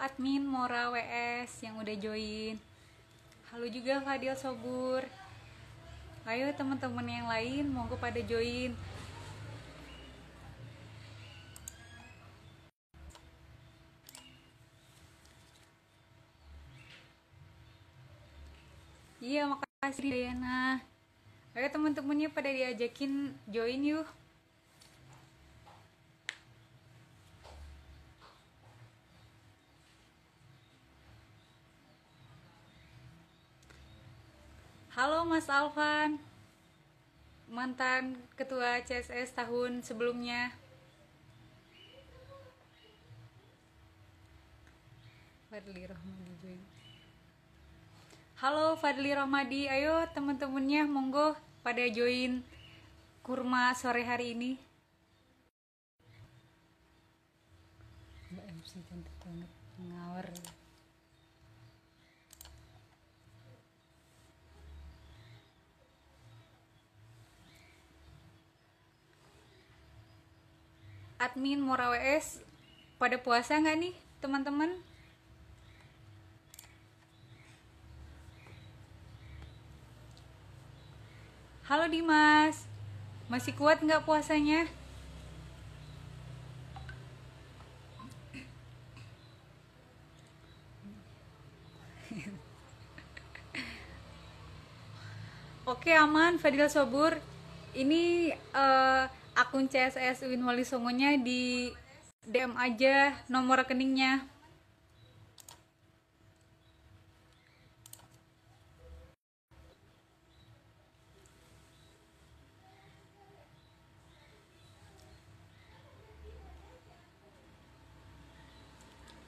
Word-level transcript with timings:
admin 0.00 0.40
Mora 0.40 0.88
WS 0.88 1.68
yang 1.68 1.76
udah 1.76 1.92
join. 2.00 2.56
Halo 3.52 3.68
juga 3.68 4.00
Fadil 4.00 4.32
Sobur. 4.32 5.04
Ayo 6.24 6.48
teman-teman 6.56 7.04
yang 7.04 7.28
lain 7.28 7.68
monggo 7.68 8.00
pada 8.00 8.24
join. 8.24 8.72
Iya, 19.20 19.44
makasih 19.44 20.08
Diana. 20.08 20.80
Ayo 21.52 21.68
teman-temannya 21.68 22.32
pada 22.32 22.48
diajakin 22.48 23.36
join 23.44 23.84
yuk. 23.84 24.08
Halo 35.00 35.24
Mas 35.24 35.48
Alvan. 35.48 36.20
Mantan 37.48 38.20
ketua 38.36 38.84
CSS 38.84 39.32
tahun 39.32 39.80
sebelumnya. 39.80 40.52
Fadli 45.48 45.88
Rahmadi. 45.88 46.60
Halo 48.44 48.76
Fadli 48.76 49.16
Rahmadi, 49.16 49.72
ayo 49.72 50.04
teman-temannya 50.12 50.84
monggo 50.84 51.32
pada 51.64 51.88
join 51.88 52.44
kurma 53.24 53.72
sore 53.72 54.04
hari 54.04 54.36
ini. 54.36 54.60
Mbak 58.36 58.44
MC 58.52 58.84
cantik 58.84 59.16
banget, 59.24 59.48
ngawur. 59.80 60.28
Admin 71.20 71.60
Mora 71.60 71.92
WS 71.92 72.40
pada 72.96 73.20
puasa 73.20 73.60
nggak 73.60 73.76
nih 73.76 73.92
teman-teman? 74.24 74.72
Halo 81.68 81.92
Dimas, 81.92 82.64
masih 83.28 83.52
kuat 83.52 83.84
nggak 83.84 84.08
puasanya? 84.08 84.64
Oke 95.68 95.92
aman, 95.92 96.40
Fadil 96.40 96.64
Sobur. 96.72 97.12
Ini 97.76 98.32
eh, 98.32 99.04
akun 99.42 99.64
CSS 99.72 100.18
Win 100.30 100.42
Wali 100.46 100.64
Songonya 100.70 101.10
di 101.26 101.72
DM 102.32 102.52
aja 102.66 102.96
nomor 103.32 103.56
rekeningnya. 103.64 104.12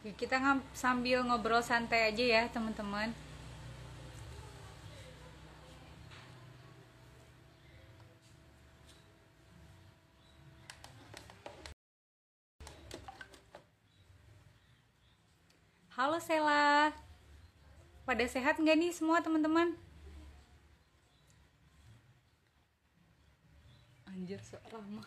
Ya, 0.03 0.13
kita 0.21 0.37
ngam- 0.43 0.67
sambil 0.83 1.19
ngobrol 1.27 1.63
santai 1.63 2.01
aja 2.11 2.25
ya 2.35 2.43
teman-teman. 2.55 3.09
Halo 16.03 16.19
Sela, 16.19 16.91
pada 18.03 18.27
sehat 18.27 18.59
nggak 18.59 18.75
nih 18.75 18.91
semua 18.91 19.23
teman-teman? 19.23 19.71
Anjir 24.11 24.43
sok 24.43 24.67
ramah. 24.75 25.07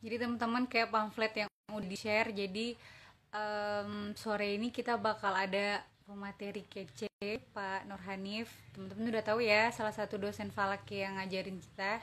Jadi 0.00 0.16
teman-teman 0.16 0.64
kayak 0.64 0.88
pamflet 0.88 1.44
yang 1.44 1.52
udah 1.68 1.84
di 1.84 1.98
share. 2.00 2.32
Jadi 2.32 2.80
em, 3.34 4.14
sore 4.14 4.54
ini 4.54 4.70
kita 4.70 4.94
bakal 4.94 5.34
ada 5.34 5.82
pemateri 6.06 6.62
kece 6.70 7.10
Pak 7.50 7.90
Nur 7.90 8.00
Hanif. 8.06 8.48
Teman-teman 8.72 9.10
udah 9.10 9.24
tahu 9.26 9.42
ya 9.42 9.74
salah 9.74 9.92
satu 9.92 10.16
dosen 10.16 10.54
falak 10.54 10.86
yang 10.94 11.18
ngajarin 11.18 11.58
kita. 11.58 11.98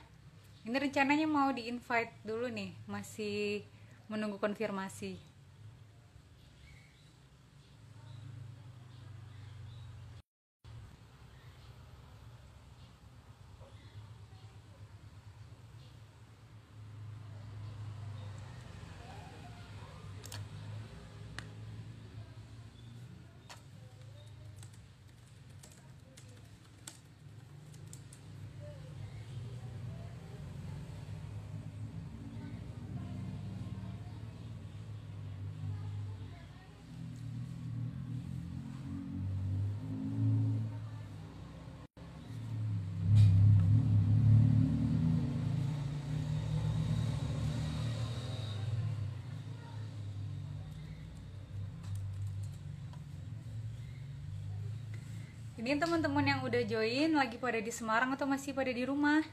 Ini 0.61 0.77
rencananya 0.77 1.25
mau 1.25 1.49
di 1.49 1.71
invite 1.71 2.13
dulu 2.21 2.45
nih, 2.45 2.75
masih 2.85 3.65
menunggu 4.05 4.37
konfirmasi. 4.37 5.30
Ini 55.72 55.79
teman-teman 55.79 56.28
yang 56.28 56.44
udah 56.44 56.68
join 56.68 57.16
lagi 57.16 57.40
pada 57.40 57.56
di 57.64 57.72
Semarang 57.72 58.12
atau 58.12 58.28
masih 58.28 58.52
pada 58.52 58.76
di 58.76 58.84
rumah? 58.84 59.23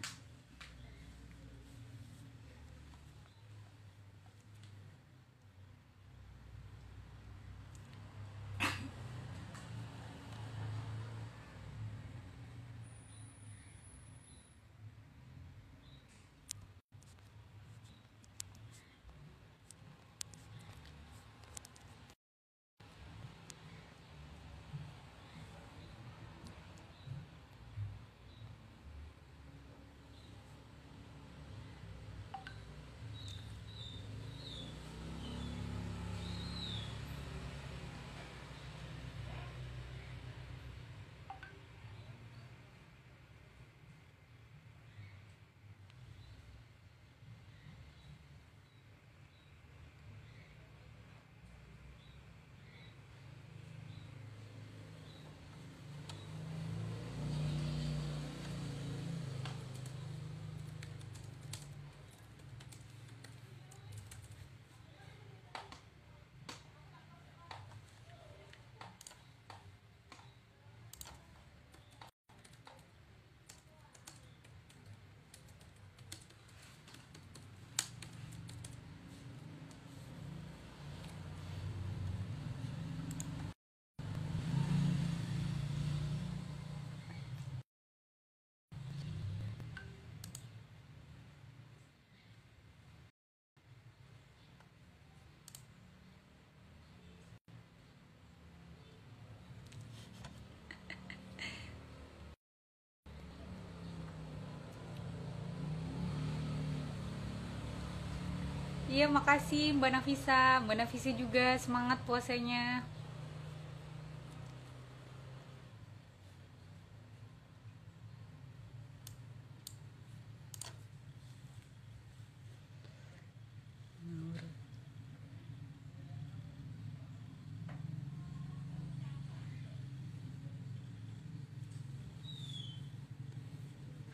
Iya, 108.98 109.06
makasih 109.06 109.78
Mbak 109.78 109.90
Nafisa. 109.94 110.58
Mbak 110.66 110.74
Nafisa 110.74 111.14
juga 111.14 111.54
semangat 111.62 112.02
puasanya. 112.02 112.82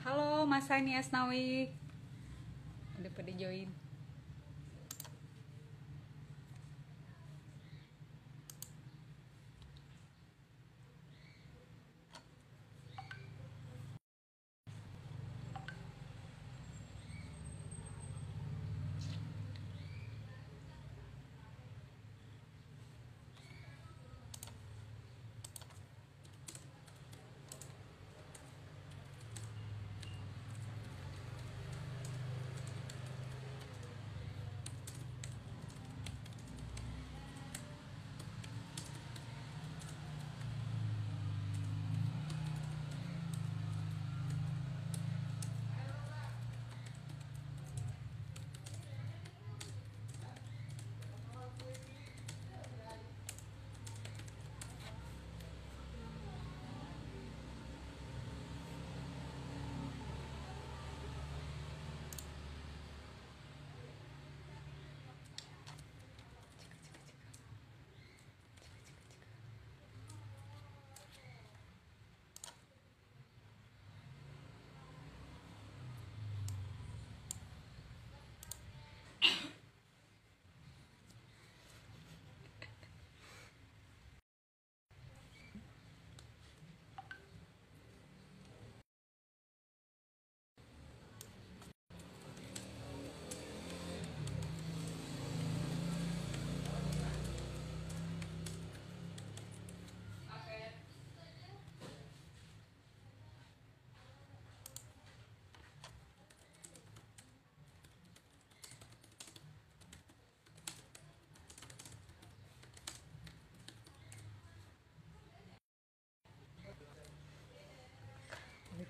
Halo 0.04 0.44
Mas 0.44 0.68
Sani 0.68 0.92
Asnawi. 0.92 1.72
Udah 3.00 3.08
pada 3.16 3.32
join. 3.32 3.83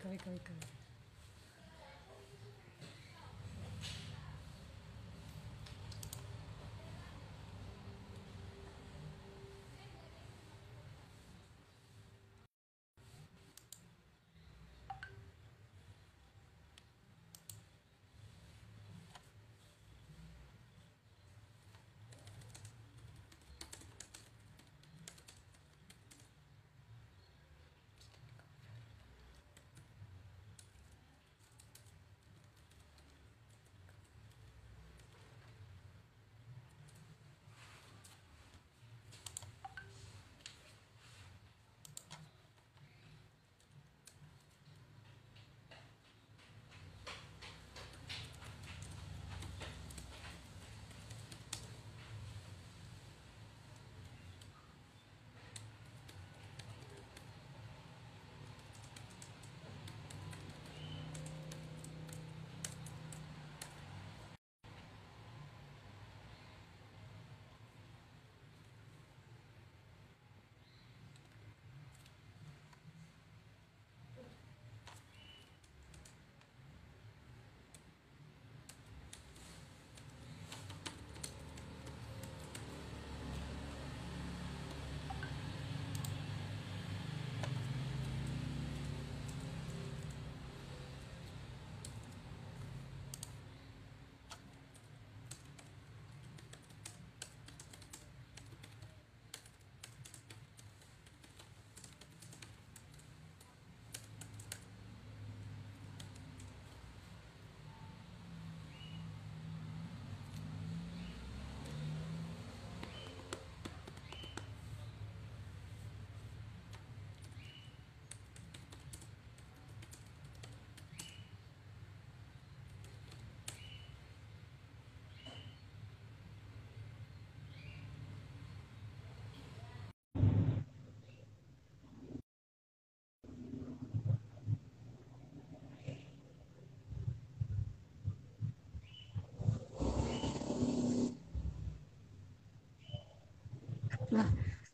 correct 0.05 0.23
correct 0.25 0.45
correct 0.45 0.84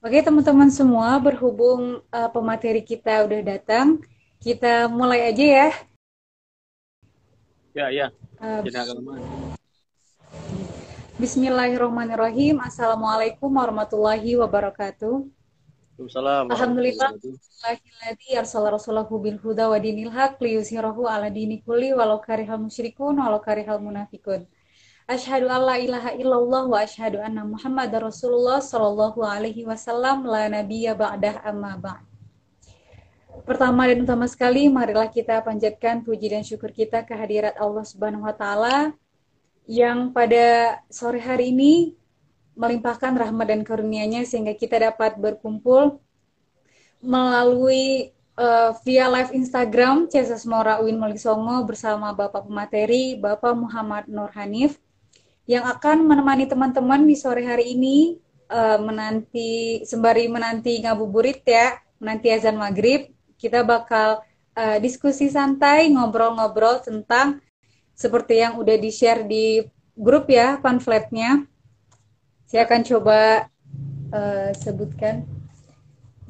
oke 0.00 0.19
teman-teman 0.25 0.73
semua, 0.73 1.21
berhubung 1.21 2.00
uh, 2.09 2.28
pemateri 2.33 2.80
kita 2.80 3.28
udah 3.28 3.40
datang, 3.45 4.00
kita 4.40 4.88
mulai 4.88 5.28
aja 5.28 5.45
ya. 5.45 5.69
Ya, 7.76 7.87
ya. 7.92 8.07
Uh. 8.40 8.64
Bismillahirrahmanirrahim. 11.21 12.64
Assalamualaikum 12.64 13.52
warahmatullahi 13.52 14.40
wabarakatuh. 14.40 15.28
Waalaikumsalam. 16.00 16.49
Alhamdulillah. 16.49 17.12
Alhamdulillah 17.12 18.40
arsala 18.40 18.73
rasulahu 18.73 19.21
bil 19.21 19.37
huda 19.37 19.69
wa 19.69 19.76
dinil 19.76 20.09
haq 20.09 20.40
liyuzhirahu 20.40 21.04
ala 21.04 21.28
dini 21.28 21.61
kulli 21.61 21.92
walau 21.92 22.16
karihal 22.25 22.57
musyrikun 22.57 23.21
walau 23.21 23.37
karihal 23.37 23.76
munafikun. 23.85 24.49
Asyhadu 25.11 25.50
an 25.50 25.67
la 25.67 25.75
ilaha 25.75 26.14
illallah 26.14 26.71
wa 26.71 26.87
asyhadu 26.87 27.19
anna 27.19 27.43
Muhammadar 27.43 27.99
Rasulullah 27.99 28.62
sallallahu 28.62 29.19
alaihi 29.26 29.67
wasallam 29.67 30.23
la 30.23 30.47
nabiyya 30.47 30.95
ba'dah 30.95 31.43
amma 31.43 31.75
ba'd. 31.75 32.07
Pertama 33.43 33.90
dan 33.90 34.07
utama 34.07 34.31
sekali, 34.31 34.71
marilah 34.71 35.11
kita 35.11 35.43
panjatkan 35.43 36.07
puji 36.07 36.31
dan 36.31 36.47
syukur 36.47 36.71
kita 36.71 37.02
kehadirat 37.02 37.59
Allah 37.59 37.83
Subhanahu 37.83 38.23
wa 38.23 38.31
taala 38.31 38.95
yang 39.67 40.14
pada 40.14 40.79
sore 40.87 41.19
hari 41.19 41.50
ini 41.50 41.99
melimpahkan 42.55 43.11
rahmat 43.11 43.50
dan 43.50 43.67
karunia-Nya 43.67 44.23
sehingga 44.31 44.55
kita 44.55 44.79
dapat 44.79 45.19
berkumpul 45.19 45.99
melalui 47.02 48.14
uh, 48.38 48.79
via 48.87 49.11
live 49.11 49.35
Instagram 49.35 50.07
Cesas 50.07 50.47
Mora 50.47 50.79
Uin 50.79 51.02
Melisongo 51.02 51.67
bersama 51.67 52.14
Bapak 52.14 52.47
Pemateri 52.47 53.19
Bapak 53.19 53.59
Muhammad 53.59 54.07
Nur 54.07 54.31
Hanif 54.38 54.79
yang 55.50 55.66
akan 55.66 56.07
menemani 56.07 56.47
teman-teman 56.47 57.02
di 57.02 57.19
sore 57.19 57.42
hari 57.42 57.75
ini 57.75 58.23
uh, 58.47 58.78
menanti 58.78 59.83
sembari 59.83 60.30
menanti 60.30 60.78
ngabuburit 60.78 61.42
ya 61.42 61.75
menanti 61.99 62.30
azan 62.30 62.54
maghrib 62.54 63.11
kita 63.35 63.66
bakal 63.66 64.23
uh, 64.54 64.78
diskusi 64.78 65.26
santai 65.26 65.90
ngobrol-ngobrol 65.90 66.78
tentang 66.87 67.42
seperti 67.99 68.47
yang 68.47 68.62
udah 68.62 68.76
di-share 68.78 69.26
di 69.26 69.61
grup 69.99 70.30
ya 70.30 70.57
pamfletnya. 70.62 71.45
Saya 72.49 72.64
akan 72.64 72.80
coba 72.87 73.50
uh, 74.14 74.50
sebutkan. 74.57 75.28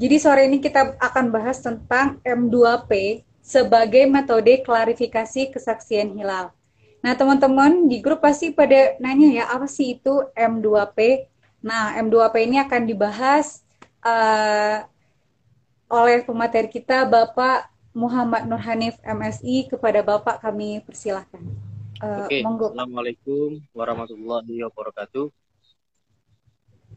Jadi 0.00 0.16
sore 0.16 0.48
ini 0.48 0.64
kita 0.64 0.96
akan 0.96 1.28
bahas 1.28 1.60
tentang 1.60 2.18
M2P 2.24 3.22
sebagai 3.44 4.08
metode 4.08 4.64
klarifikasi 4.64 5.52
kesaksian 5.52 6.16
hilal. 6.16 6.56
Nah, 7.00 7.16
teman-teman 7.16 7.88
di 7.88 8.04
grup 8.04 8.20
pasti 8.20 8.52
pada 8.52 8.96
nanya 9.00 9.28
ya, 9.32 9.44
apa 9.48 9.64
sih 9.64 9.96
itu 9.96 10.28
M2P? 10.36 11.28
Nah, 11.64 11.96
M2P 11.96 12.34
ini 12.44 12.60
akan 12.60 12.82
dibahas 12.84 13.64
uh, 14.04 14.84
oleh 15.88 16.20
pemateri 16.22 16.68
kita 16.68 17.08
Bapak 17.08 17.72
Muhammad 17.96 18.46
Nur 18.46 18.60
Hanif 18.62 19.00
MSI 19.02 19.66
kepada 19.72 20.04
Bapak 20.04 20.44
kami 20.44 20.84
persilahkan. 20.84 21.40
Uh, 22.00 22.28
Oke, 22.28 22.40
monggo. 22.44 22.72
Assalamualaikum 22.72 23.60
warahmatullahi 23.72 24.64
wabarakatuh. 24.68 25.28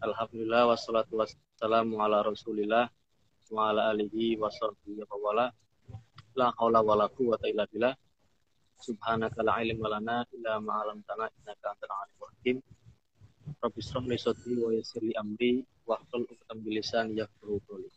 Alhamdulillah 0.03 0.67
wassalatu 0.67 1.15
wassalamu 1.15 2.03
ala 2.03 2.27
rasulillah 2.27 2.91
wa 3.51 3.71
ala 3.71 3.95
alihi 3.95 4.35
wa 4.35 4.51
sahbihi 4.51 5.07
wa 5.07 5.15
wala 5.15 5.47
la 6.35 6.51
haula 6.59 6.83
wa 6.83 6.97
la 6.99 7.07
quwata 7.07 7.47
illa 7.47 7.63
billah 7.69 7.93
subhanaka 8.89 9.39
la 9.47 9.53
ilma 9.63 9.87
lana 9.93 10.17
illa 10.35 10.53
ma 10.65 10.73
'allamtana 10.79 11.25
innaka 11.37 11.65
antal 11.73 11.93
alimul 12.01 12.29
hakim 12.31 12.57
rabbi 13.63 13.79
israh 13.83 14.03
li 14.11 14.17
sadri 14.25 14.55
wa 14.63 14.69
yassir 14.77 15.01
li 15.07 15.13
amri 15.23 15.53
wa 15.87 15.95
hlul 16.07 16.23
'uqdatam 16.27 16.57
min 16.63 16.71
lisani 16.77 17.13
yafqahu 17.21 17.55
qawli 17.67 17.89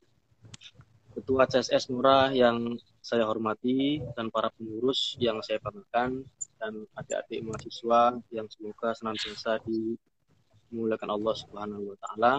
Ketua 1.16 1.48
CSS 1.48 1.88
Murah 1.96 2.28
yang 2.28 2.76
saya 3.00 3.24
hormati 3.24 4.04
dan 4.20 4.28
para 4.28 4.52
pengurus 4.52 5.16
yang 5.16 5.40
saya 5.40 5.56
banggakan 5.64 6.28
dan 6.60 6.84
adik-adik 6.92 7.40
mahasiswa 7.40 8.20
yang 8.28 8.44
semoga 8.52 8.92
senantiasa 8.92 9.64
dimuliakan 9.64 11.10
Allah 11.16 11.34
Subhanahu 11.40 11.82
wa 11.88 11.96
taala. 12.04 12.34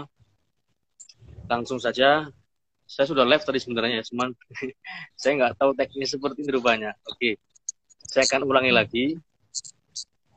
Langsung 1.50 1.82
saja 1.82 2.30
saya 2.86 3.06
sudah 3.10 3.26
live 3.26 3.44
tadi 3.44 3.60
sebenarnya, 3.60 4.06
cuman 4.08 4.32
saya 5.20 5.32
nggak 5.42 5.54
tahu 5.58 5.74
teknis 5.74 6.14
seperti 6.14 6.46
ini 6.46 6.52
rupanya. 6.56 6.94
Oke, 7.10 7.42
saya 8.18 8.34
akan 8.34 8.50
ulangi 8.50 8.74
lagi. 8.74 9.06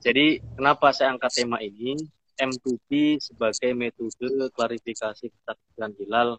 Jadi 0.04 0.36
kenapa 0.52 0.92
saya 0.92 1.16
angkat 1.16 1.32
tema 1.32 1.56
ini? 1.64 1.96
M2P 2.36 3.16
sebagai 3.16 3.72
metode 3.72 4.52
klarifikasi 4.52 5.32
kesaksian 5.32 5.96
hilal 5.96 6.36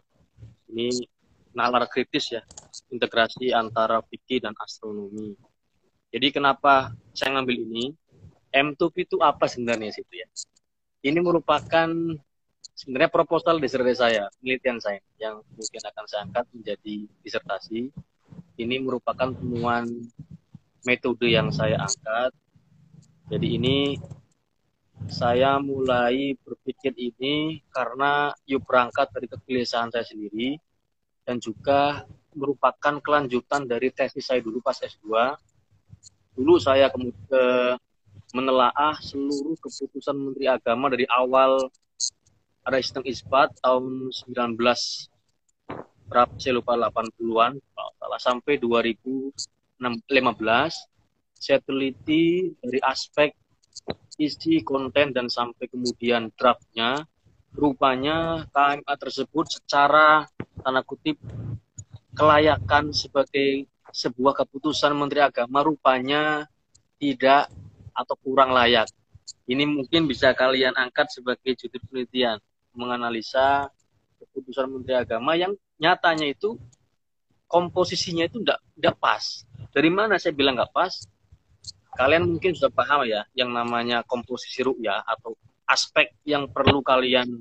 ini 0.70 1.02
nalar 1.50 1.90
kritis 1.90 2.30
ya 2.30 2.46
integrasi 2.94 3.50
antara 3.50 3.98
fikih 4.06 4.38
dan 4.38 4.54
astronomi. 4.62 5.34
Jadi 6.14 6.30
kenapa 6.30 6.94
saya 7.10 7.34
ngambil 7.34 7.58
ini? 7.58 7.84
M2P 8.54 9.10
itu 9.10 9.18
apa 9.18 9.50
sebenarnya 9.50 9.90
situ 9.90 10.22
ya? 10.22 10.28
Ini 11.02 11.18
merupakan 11.18 11.90
sebenarnya 12.78 13.10
proposal 13.10 13.58
disertasi 13.58 13.98
saya, 13.98 14.30
penelitian 14.38 14.78
saya 14.78 15.02
yang 15.18 15.42
mungkin 15.58 15.82
akan 15.90 16.04
saya 16.06 16.20
angkat 16.22 16.46
menjadi 16.54 16.94
disertasi. 17.26 17.90
Ini 18.62 18.78
merupakan 18.78 19.34
temuan 19.34 19.90
metode 20.82 21.30
yang 21.30 21.48
saya 21.54 21.78
angkat. 21.82 22.30
Jadi 23.30 23.46
ini 23.56 23.76
saya 25.10 25.58
mulai 25.58 26.38
berpikir 26.42 26.94
ini 26.94 27.64
karena 27.74 28.30
yuk 28.46 28.62
berangkat 28.66 29.10
dari 29.10 29.26
kegelisahan 29.26 29.90
saya 29.90 30.06
sendiri 30.06 30.58
dan 31.26 31.42
juga 31.42 32.06
merupakan 32.32 32.98
kelanjutan 33.02 33.66
dari 33.66 33.90
tesis 33.90 34.26
saya 34.26 34.42
dulu 34.42 34.62
pas 34.62 34.78
S2. 34.78 35.06
Dulu 36.32 36.56
saya 36.56 36.88
kemudian 36.88 37.76
menelaah 38.32 38.96
seluruh 39.04 39.58
keputusan 39.60 40.16
Menteri 40.16 40.48
Agama 40.48 40.88
dari 40.88 41.04
awal 41.12 41.68
ada 42.64 42.78
sistem 42.78 43.04
isbat 43.04 43.52
tahun 43.60 44.08
19 44.08 44.56
berapa 46.08 46.32
saya 46.36 46.60
lupa 46.60 46.76
80-an 46.76 47.56
salah 47.72 48.20
sampai 48.20 48.60
2015 48.60 49.61
saya 51.32 51.58
teliti 51.58 52.54
dari 52.62 52.78
aspek 52.78 53.34
isi 54.20 54.62
konten 54.62 55.10
dan 55.10 55.26
sampai 55.26 55.66
kemudian 55.66 56.30
draftnya 56.38 57.02
rupanya 57.52 58.46
KMA 58.54 58.94
tersebut 58.94 59.58
secara 59.58 60.24
tanda 60.62 60.86
kutip 60.86 61.18
kelayakan 62.14 62.94
sebagai 62.94 63.66
sebuah 63.92 64.44
keputusan 64.44 64.94
Menteri 64.94 65.20
Agama 65.24 65.66
rupanya 65.66 66.48
tidak 66.96 67.50
atau 67.92 68.14
kurang 68.22 68.54
layak. 68.54 68.88
Ini 69.44 69.68
mungkin 69.68 70.06
bisa 70.08 70.32
kalian 70.32 70.72
angkat 70.78 71.12
sebagai 71.12 71.52
judul 71.58 71.82
penelitian 71.90 72.38
menganalisa 72.72 73.68
keputusan 74.22 74.70
Menteri 74.70 74.96
Agama 74.96 75.36
yang 75.36 75.52
nyatanya 75.76 76.30
itu 76.30 76.56
komposisinya 77.50 78.24
itu 78.24 78.40
tidak 78.40 78.64
tidak 78.78 78.96
pas. 78.96 79.44
Dari 79.72 79.88
mana 79.88 80.20
saya 80.20 80.36
bilang 80.36 80.60
nggak 80.60 80.72
pas? 80.76 80.92
Kalian 81.96 82.28
mungkin 82.28 82.52
sudah 82.52 82.72
paham 82.72 83.08
ya 83.08 83.24
yang 83.32 83.52
namanya 83.52 84.04
komposisi 84.04 84.60
ru'ya 84.64 85.00
atau 85.04 85.32
aspek 85.64 86.12
yang 86.28 86.48
perlu 86.48 86.84
kalian 86.84 87.40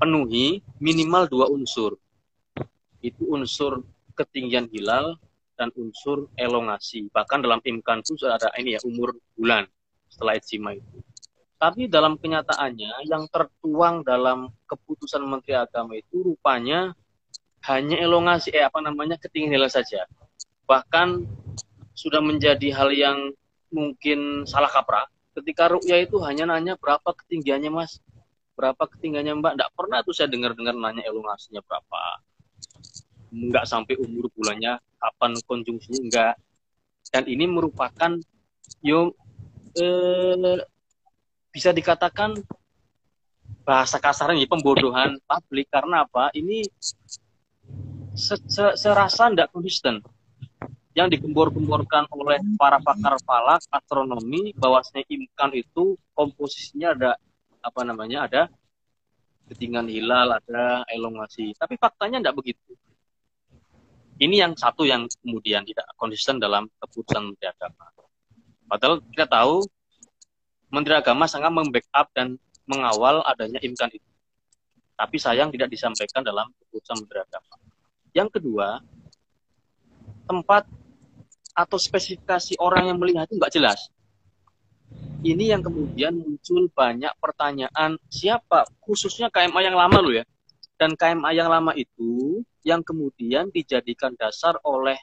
penuhi 0.00 0.64
minimal 0.80 1.28
dua 1.28 1.46
unsur. 1.52 2.00
Itu 3.04 3.28
unsur 3.32 3.84
ketinggian 4.16 4.68
hilal 4.72 5.20
dan 5.60 5.68
unsur 5.76 6.32
elongasi. 6.40 7.12
Bahkan 7.12 7.44
dalam 7.44 7.60
imkan 7.60 8.00
itu 8.00 8.16
sudah 8.16 8.40
ada 8.40 8.48
ini 8.56 8.76
ya 8.76 8.80
umur 8.88 9.12
bulan 9.36 9.68
setelah 10.08 10.40
ijma 10.40 10.80
itu. 10.80 10.96
Tapi 11.60 11.92
dalam 11.92 12.16
kenyataannya 12.16 13.04
yang 13.04 13.28
tertuang 13.28 14.00
dalam 14.00 14.48
keputusan 14.64 15.20
Menteri 15.20 15.60
Agama 15.60 15.92
itu 15.92 16.24
rupanya 16.32 16.96
hanya 17.68 18.00
elongasi 18.00 18.56
eh 18.56 18.64
apa 18.64 18.80
namanya 18.80 19.20
ketinggian 19.20 19.60
hilal 19.60 19.68
saja. 19.68 20.08
Bahkan 20.70 21.26
sudah 21.98 22.22
menjadi 22.22 22.70
hal 22.70 22.94
yang 22.94 23.18
mungkin 23.74 24.46
salah 24.46 24.70
kaprah. 24.70 25.10
Ketika 25.34 25.66
rukyah 25.66 25.98
itu 26.06 26.22
hanya 26.22 26.46
nanya 26.46 26.78
berapa 26.78 27.10
ketinggiannya 27.10 27.74
mas? 27.74 27.98
Berapa 28.54 28.86
ketinggiannya 28.86 29.42
mbak? 29.42 29.52
Tidak 29.58 29.70
pernah 29.74 29.98
tuh 30.06 30.14
saya 30.14 30.30
dengar-dengar 30.30 30.78
nanya 30.78 31.02
elongasinya 31.02 31.58
berapa? 31.66 32.22
Nggak 33.34 33.66
sampai 33.66 33.98
umur 33.98 34.30
bulannya 34.30 34.78
kapan 35.00 35.32
konjungsinya 35.42 36.00
enggak 36.06 36.34
dan 37.10 37.26
ini 37.26 37.50
merupakan 37.50 38.14
yo 38.86 39.14
eh, 39.74 40.62
bisa 41.50 41.74
dikatakan 41.74 42.38
bahasa 43.66 43.98
kasarnya 43.98 44.46
pembodohan 44.46 45.18
publik. 45.26 45.66
Karena 45.66 46.06
apa? 46.06 46.30
Ini 46.34 46.62
se 48.14 48.34
-se 48.38 48.78
serasa 48.78 49.30
tidak 49.30 49.50
konsisten 49.50 50.02
yang 51.00 51.08
digembor-gemborkan 51.08 52.04
oleh 52.12 52.38
para 52.60 52.76
pakar 52.80 53.16
falak 53.24 53.64
astronomi 53.72 54.52
bahwasanya 54.56 55.04
imkan 55.08 55.50
itu 55.56 55.96
komposisinya 56.12 56.92
ada 56.92 57.10
apa 57.60 57.80
namanya 57.84 58.28
ada 58.28 58.42
ketinggian 59.48 59.88
hilal 59.88 60.36
ada 60.36 60.84
elongasi 60.92 61.56
tapi 61.56 61.80
faktanya 61.80 62.20
tidak 62.20 62.36
begitu 62.36 62.72
ini 64.20 64.44
yang 64.44 64.52
satu 64.52 64.84
yang 64.84 65.08
kemudian 65.24 65.64
tidak 65.64 65.88
konsisten 65.96 66.36
dalam 66.36 66.68
keputusan 66.78 67.32
Menteri 67.32 67.48
Agama 67.50 67.84
padahal 68.68 69.00
kita 69.10 69.26
tahu 69.26 69.64
Menteri 70.70 70.94
Agama 70.94 71.26
sangat 71.26 71.50
membackup 71.50 72.14
dan 72.14 72.38
mengawal 72.70 73.26
adanya 73.26 73.58
imkan 73.58 73.90
itu. 73.90 74.06
Tapi 74.94 75.16
sayang 75.18 75.50
tidak 75.50 75.66
disampaikan 75.74 76.22
dalam 76.22 76.46
keputusan 76.62 77.02
Menteri 77.02 77.26
Agama. 77.26 77.54
Yang 78.14 78.28
kedua, 78.38 78.78
tempat 80.30 80.70
atau 81.54 81.78
spesifikasi 81.78 82.58
orang 82.58 82.90
yang 82.94 82.98
melihat 82.98 83.26
itu 83.26 83.36
nggak 83.38 83.54
jelas. 83.54 83.90
Ini 85.20 85.52
yang 85.52 85.60
kemudian 85.60 86.16
muncul 86.16 86.72
banyak 86.72 87.12
pertanyaan 87.20 88.00
siapa, 88.08 88.64
khususnya 88.80 89.28
KMA 89.28 89.60
yang 89.68 89.76
lama 89.76 90.00
loh 90.00 90.16
ya. 90.16 90.24
Dan 90.80 90.96
KMA 90.96 91.36
yang 91.36 91.52
lama 91.52 91.76
itu 91.76 92.40
yang 92.64 92.80
kemudian 92.80 93.52
dijadikan 93.52 94.16
dasar 94.16 94.56
oleh 94.64 94.96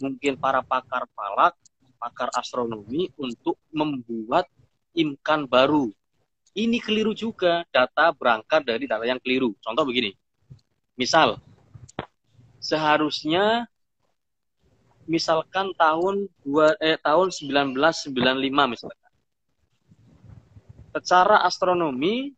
mungkin 0.00 0.40
para 0.40 0.64
pakar 0.64 1.04
falak, 1.12 1.52
pakar 2.00 2.32
astronomi 2.32 3.12
untuk 3.20 3.60
membuat 3.68 4.48
imkan 4.96 5.44
baru. 5.44 5.92
Ini 6.56 6.80
keliru 6.80 7.12
juga, 7.12 7.68
data 7.68 8.08
berangkat 8.16 8.64
dari 8.64 8.88
data 8.88 9.04
yang 9.04 9.20
keliru. 9.20 9.52
Contoh 9.60 9.84
begini, 9.84 10.16
misal 10.96 11.36
seharusnya 12.56 13.68
misalkan 15.06 15.70
tahun 15.78 16.26
dua 16.42 16.74
eh 16.82 16.98
tahun 16.98 17.30
1995 17.30 18.10
misalkan. 18.50 19.10
Secara 20.94 21.46
astronomi 21.46 22.34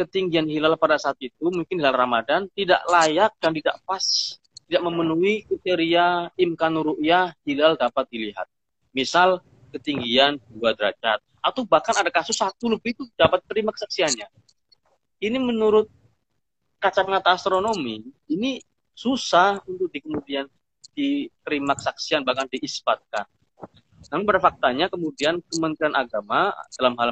ketinggian 0.00 0.48
hilal 0.48 0.80
pada 0.80 0.96
saat 0.96 1.20
itu 1.20 1.52
mungkin 1.52 1.76
hilal 1.76 1.92
Ramadan 1.92 2.48
tidak 2.56 2.80
layak 2.88 3.32
dan 3.36 3.52
tidak 3.52 3.76
pas, 3.84 4.04
tidak 4.64 4.82
memenuhi 4.88 5.44
kriteria 5.44 6.32
imkan 6.40 6.72
ru'yah 6.80 7.36
hilal 7.44 7.76
dapat 7.76 8.08
dilihat. 8.08 8.48
Misal 8.96 9.44
ketinggian 9.70 10.40
dua 10.48 10.72
derajat 10.72 11.20
atau 11.40 11.64
bahkan 11.64 11.96
ada 11.96 12.08
kasus 12.12 12.36
satu 12.36 12.68
lebih 12.68 12.96
itu 12.96 13.04
dapat 13.16 13.40
terima 13.48 13.72
kesaksiannya. 13.72 14.28
Ini 15.20 15.36
menurut 15.36 15.88
kacamata 16.80 17.36
astronomi 17.36 18.08
ini 18.28 18.60
susah 18.96 19.60
untuk 19.68 19.92
di 19.92 20.00
kemudian 20.00 20.48
diterima 20.94 21.78
kesaksian 21.78 22.22
bahkan 22.26 22.46
diisbatkan. 22.50 23.26
Namun 24.08 24.24
pada 24.24 24.40
faktanya 24.40 24.88
kemudian 24.88 25.44
Kementerian 25.52 25.92
Agama 25.92 26.50
dalam 26.74 26.96
hal 26.96 27.08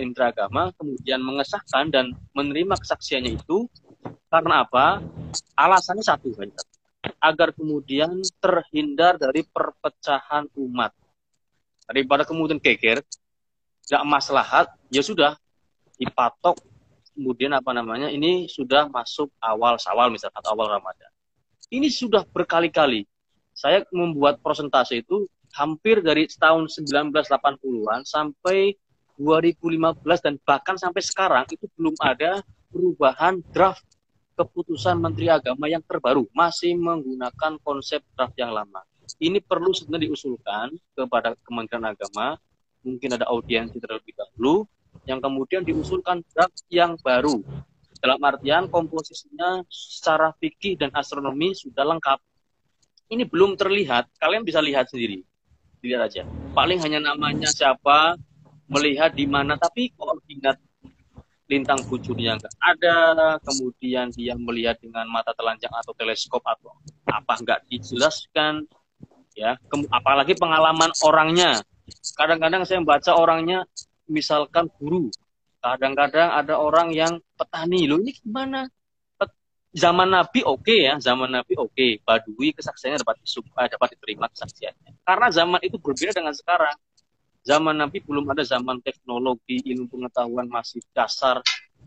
Menteri 0.00 0.24
Agama 0.24 0.72
kemudian 0.74 1.20
mengesahkan 1.20 1.92
dan 1.92 2.16
menerima 2.32 2.80
kesaksiannya 2.80 3.36
itu 3.36 3.68
karena 4.32 4.64
apa? 4.64 5.04
Alasannya 5.54 6.02
satu 6.02 6.32
agar 7.20 7.52
kemudian 7.52 8.24
terhindar 8.40 9.20
dari 9.20 9.44
perpecahan 9.44 10.48
umat. 10.56 10.96
Daripada 11.84 12.22
kemudian 12.22 12.62
keker, 12.62 13.02
nggak 13.90 14.06
maslahat 14.06 14.70
ya 14.94 15.02
sudah 15.02 15.34
dipatok 15.98 16.62
kemudian 17.18 17.50
apa 17.58 17.74
namanya 17.74 18.06
ini 18.06 18.46
sudah 18.46 18.86
masuk 18.86 19.34
awal 19.42 19.74
sawal 19.82 20.14
misalnya 20.14 20.38
awal 20.46 20.70
ramadan 20.70 21.10
ini 21.74 21.90
sudah 21.90 22.22
berkali-kali 22.22 23.09
saya 23.60 23.84
membuat 23.92 24.40
prosentase 24.40 25.04
itu 25.04 25.28
hampir 25.52 26.00
dari 26.00 26.24
tahun 26.24 26.72
1980-an 26.72 28.08
sampai 28.08 28.72
2015 29.20 30.00
dan 30.24 30.34
bahkan 30.48 30.80
sampai 30.80 31.04
sekarang 31.04 31.44
itu 31.52 31.68
belum 31.76 31.92
ada 32.00 32.40
perubahan 32.72 33.44
draft 33.52 33.84
keputusan 34.32 34.96
Menteri 34.96 35.28
Agama 35.28 35.68
yang 35.68 35.84
terbaru 35.84 36.24
masih 36.32 36.72
menggunakan 36.80 37.60
konsep 37.60 38.00
draft 38.16 38.32
yang 38.40 38.56
lama. 38.56 38.80
Ini 39.20 39.44
perlu 39.44 39.76
sebenarnya 39.76 40.08
diusulkan 40.08 40.72
kepada 40.96 41.36
Kementerian 41.44 41.92
Agama 41.92 42.40
mungkin 42.80 43.12
ada 43.16 43.28
audiensi 43.28 43.76
terlebih 43.76 44.16
dahulu, 44.16 44.64
yang 45.04 45.20
kemudian 45.20 45.62
diusulkan 45.62 46.24
draft 46.32 46.64
yang 46.72 46.96
baru. 47.00 47.44
Dalam 48.00 48.20
artian 48.24 48.64
komposisinya 48.72 49.60
secara 49.68 50.32
fikih 50.40 50.80
dan 50.80 50.88
astronomi 50.96 51.52
sudah 51.52 51.84
lengkap. 51.84 52.18
Ini 53.10 53.26
belum 53.26 53.58
terlihat, 53.58 54.06
kalian 54.22 54.46
bisa 54.46 54.62
lihat 54.62 54.86
sendiri. 54.86 55.26
Lihat 55.82 56.00
aja. 56.06 56.22
Paling 56.54 56.78
hanya 56.86 57.02
namanya 57.12 57.50
siapa, 57.50 58.14
melihat 58.70 59.10
di 59.12 59.26
mana, 59.26 59.58
tapi 59.58 59.90
koordinat 59.98 60.56
lintang 61.50 61.82
bujurnya 61.90 62.38
nggak 62.38 62.54
ada, 62.62 62.98
kemudian 63.42 64.14
dia 64.14 64.38
melihat 64.38 64.78
dengan 64.78 65.10
mata 65.10 65.34
telanjang 65.34 65.74
atau 65.74 65.90
teleskop 65.98 66.46
atau 66.46 66.70
apa 67.10 67.42
nggak 67.42 67.66
dijelaskan, 67.66 68.70
ya. 69.34 69.58
Apalagi 69.90 70.38
pengalaman 70.38 70.94
orangnya, 71.02 71.58
Kadang-kadang 72.14 72.62
saya 72.66 72.78
membaca 72.82 73.12
orangnya 73.16 73.66
misalkan 74.06 74.70
guru. 74.78 75.10
Kadang-kadang 75.60 76.32
ada 76.32 76.54
orang 76.56 76.94
yang 76.94 77.20
petani. 77.36 77.84
Loh 77.84 78.00
ini 78.00 78.16
gimana? 78.16 78.64
Zaman 79.70 80.10
Nabi 80.10 80.42
oke 80.42 80.66
okay 80.66 80.90
ya, 80.90 80.98
zaman 80.98 81.30
Nabi 81.30 81.54
oke. 81.54 81.70
Okay. 81.70 82.02
Badui 82.02 82.50
kesaksiannya 82.50 83.06
dapat 83.06 83.22
eh, 83.22 83.68
dapat 83.70 83.88
diterima 83.94 84.26
kesaksiannya. 84.26 84.98
Karena 85.06 85.26
zaman 85.30 85.60
itu 85.62 85.78
berbeda 85.78 86.10
dengan 86.10 86.34
sekarang. 86.34 86.74
Zaman 87.46 87.78
Nabi 87.78 88.02
belum 88.02 88.26
ada 88.34 88.42
zaman 88.42 88.82
teknologi, 88.82 89.62
ilmu 89.62 89.86
pengetahuan 89.86 90.50
masih 90.50 90.82
dasar. 90.90 91.38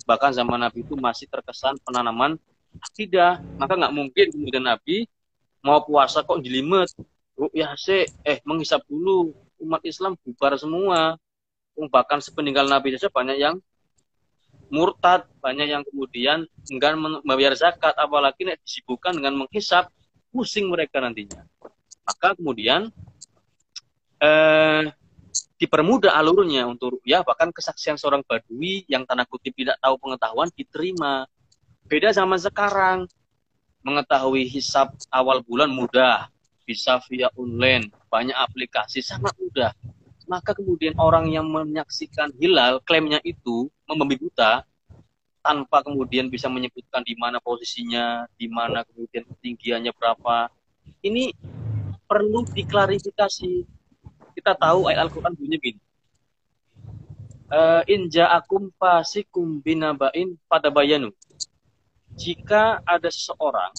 Bahkan 0.08 0.32
zaman 0.32 0.64
Nabi 0.64 0.88
itu 0.88 0.96
masih 0.96 1.28
terkesan 1.28 1.76
penanaman 1.84 2.40
akidah. 2.80 3.44
Maka 3.60 3.76
nggak 3.76 3.94
mungkin 3.94 4.26
kemudian 4.32 4.64
Nabi 4.64 5.04
mau 5.60 5.84
puasa 5.84 6.24
kok 6.24 6.40
jelimet. 6.40 6.88
Ya 7.52 7.76
sih, 7.76 8.08
eh 8.24 8.40
menghisap 8.48 8.88
dulu 8.88 9.36
umat 9.60 9.84
Islam 9.84 10.16
bubar 10.24 10.56
semua. 10.56 11.20
Bahkan 11.76 12.24
sepeninggal 12.24 12.72
Nabi 12.72 12.96
saja 12.96 13.12
banyak 13.12 13.38
yang 13.44 13.60
murtad, 14.74 15.30
banyak 15.38 15.70
yang 15.70 15.86
kemudian 15.86 16.50
enggan 16.74 16.98
membayar 16.98 17.54
zakat, 17.54 17.94
apalagi 17.94 18.42
nek 18.42 18.58
disibukkan 18.66 19.14
dengan 19.14 19.46
menghisap, 19.46 19.94
pusing 20.34 20.66
mereka 20.66 20.98
nantinya. 20.98 21.46
Maka 22.02 22.34
kemudian 22.34 22.90
eh, 24.18 24.90
dipermudah 25.62 26.18
alurnya 26.18 26.66
untuk 26.66 26.98
ya 27.06 27.22
bahkan 27.22 27.54
kesaksian 27.54 28.02
seorang 28.02 28.26
badui 28.26 28.84
yang 28.90 29.06
tanda 29.06 29.30
kutip 29.30 29.54
tidak 29.54 29.78
tahu 29.78 29.96
pengetahuan 30.02 30.50
diterima. 30.58 31.30
Beda 31.86 32.10
zaman 32.10 32.42
sekarang, 32.42 33.06
mengetahui 33.86 34.50
hisap 34.50 34.90
awal 35.14 35.46
bulan 35.46 35.70
mudah, 35.70 36.32
bisa 36.66 36.98
via 37.12 37.30
online, 37.38 37.94
banyak 38.10 38.34
aplikasi, 38.34 39.06
sangat 39.06 39.36
mudah. 39.38 39.72
Maka 40.24 40.56
kemudian 40.56 40.96
orang 40.96 41.28
yang 41.28 41.48
menyaksikan 41.48 42.32
hilal, 42.40 42.80
klaimnya 42.88 43.20
itu 43.28 43.68
membabi 43.84 44.16
buta, 44.16 44.64
tanpa 45.44 45.84
kemudian 45.84 46.32
bisa 46.32 46.48
menyebutkan 46.48 47.04
di 47.04 47.20
mana 47.20 47.44
posisinya, 47.44 48.24
di 48.40 48.48
mana 48.48 48.88
kemudian 48.88 49.28
ketinggiannya 49.28 49.92
berapa. 49.92 50.48
Ini 51.04 51.36
perlu 52.08 52.48
diklarifikasi. 52.48 53.68
Kita 54.34 54.56
tahu 54.56 54.88
ayat 54.88 55.08
Al-Quran 55.08 55.36
bunyi 55.36 55.60
begini. 55.60 55.82
Uh, 57.54 57.84
Inja 57.86 58.34
akum 58.34 58.72
pasikum 58.80 59.62
binabain 59.62 60.40
pada 60.48 60.74
bayanu. 60.74 61.12
Jika 62.18 62.82
ada 62.82 63.12
seseorang 63.12 63.76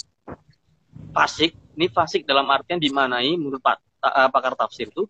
fasik, 1.11 1.57
ini 1.75 1.91
fasik 1.91 2.23
dalam 2.23 2.47
artian 2.53 2.79
dimanai 2.79 3.35
menurut 3.35 3.59
uh, 3.65 4.29
pakar 4.31 4.55
tafsir 4.55 4.93
itu 4.93 5.09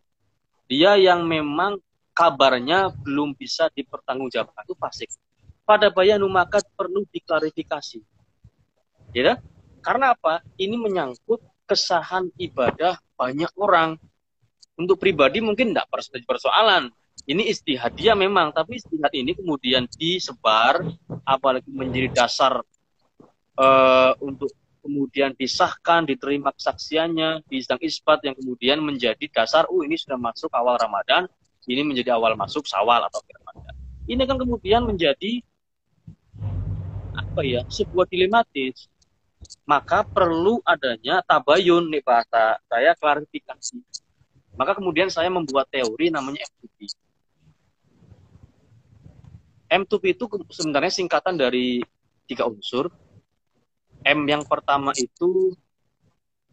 dia 0.71 0.97
yang 0.97 1.25
memang 1.29 1.77
kabarnya 2.15 2.95
belum 3.03 3.35
bisa 3.35 3.69
dipertanggungjawabkan 3.75 4.65
itu 4.65 4.77
fasik. 4.79 5.11
Pada 5.65 5.89
bayanu 5.89 6.29
maka 6.29 6.61
perlu 6.77 7.05
diklarifikasi. 7.09 8.01
Ya, 9.15 9.39
karena 9.85 10.13
apa? 10.17 10.43
Ini 10.59 10.75
menyangkut 10.77 11.41
kesahan 11.69 12.29
ibadah 12.37 13.01
banyak 13.17 13.51
orang. 13.57 13.97
Untuk 14.75 14.99
pribadi 14.99 15.39
mungkin 15.39 15.71
tidak 15.71 15.87
persoalan. 16.27 16.91
Ini 17.25 17.47
istihadiah 17.47 18.19
memang, 18.19 18.51
tapi 18.51 18.83
istihad 18.83 19.15
ini 19.15 19.39
kemudian 19.39 19.87
disebar, 19.97 20.83
apalagi 21.23 21.71
menjadi 21.71 22.11
dasar 22.11 22.59
uh, 23.55 24.13
untuk 24.19 24.51
kemudian 24.85 25.33
disahkan, 25.33 26.05
diterima 26.05 26.53
kesaksiannya 26.53 27.49
di 27.49 27.65
sidang 27.65 27.81
isbat 27.81 28.21
yang 28.29 28.37
kemudian 28.37 28.85
menjadi 28.85 29.25
dasar, 29.33 29.65
oh 29.73 29.81
ini 29.81 29.97
sudah 29.97 30.21
masuk 30.21 30.53
awal 30.53 30.77
Ramadan, 30.77 31.25
ini 31.65 31.81
menjadi 31.81 32.13
awal 32.13 32.37
masuk 32.37 32.69
Sawal 32.69 33.01
atau 33.09 33.25
Ramadan. 33.25 33.75
Ini 34.05 34.23
kan 34.29 34.37
kemudian 34.37 34.85
menjadi 34.85 35.41
apa 37.17 37.41
ya 37.41 37.65
sebuah 37.65 38.05
dilematis. 38.05 38.93
Maka 39.65 40.05
perlu 40.05 40.61
adanya 40.65 41.21
tabayun 41.25 41.89
nih 41.93 42.01
bahasa 42.05 42.61
saya 42.69 42.97
klarifikasi. 42.97 43.81
Maka 44.57 44.77
kemudian 44.77 45.09
saya 45.13 45.29
membuat 45.29 45.69
teori 45.69 46.09
namanya 46.09 46.45
M2P. 46.49 46.79
M2P 49.69 50.05
itu 50.17 50.25
sebenarnya 50.53 50.93
singkatan 50.93 51.37
dari 51.37 51.83
tiga 52.25 52.49
unsur, 52.49 52.89
M 54.05 54.29
yang 54.29 54.45
pertama 54.45 54.93
itu 55.01 55.57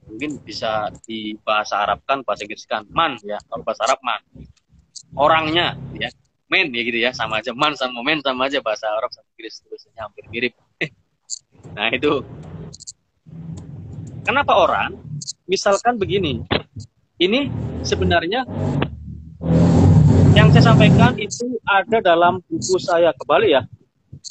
mungkin 0.07 0.39
bisa 0.41 0.89
di 1.03 1.35
bahasa 1.43 1.83
Arab 1.83 2.01
kan 2.07 2.23
bahasa 2.23 2.47
Inggris 2.47 2.63
kan 2.63 2.87
man 2.89 3.19
ya. 3.21 3.37
Kalau 3.47 3.63
bahasa 3.67 3.83
Arab 3.85 3.99
man. 4.01 4.23
Orangnya 5.19 5.75
ya. 5.99 6.07
Men 6.47 6.71
ya 6.71 6.81
gitu 6.87 6.99
ya. 6.99 7.11
Sama 7.11 7.43
aja. 7.43 7.51
Man 7.51 7.75
sama 7.75 7.99
men 8.01 8.23
sama 8.23 8.47
aja. 8.47 8.63
Bahasa 8.63 8.87
Arab 8.87 9.11
sama 9.11 9.27
Inggris 9.35 9.59
tulisannya 9.63 10.01
hampir 10.01 10.25
mirip. 10.31 10.55
Nah 11.71 11.93
itu. 11.93 12.25
Kenapa 14.25 14.57
orang 14.57 14.97
misalkan 15.45 15.95
begini. 15.95 16.41
Ini 17.21 17.47
sebenarnya 17.85 18.49
yang 20.33 20.49
saya 20.49 20.73
sampaikan 20.73 21.13
itu 21.21 21.61
ada 21.61 22.01
dalam 22.01 22.41
buku 22.49 22.81
saya. 22.81 23.13
Kembali 23.13 23.47
ya. 23.53 23.61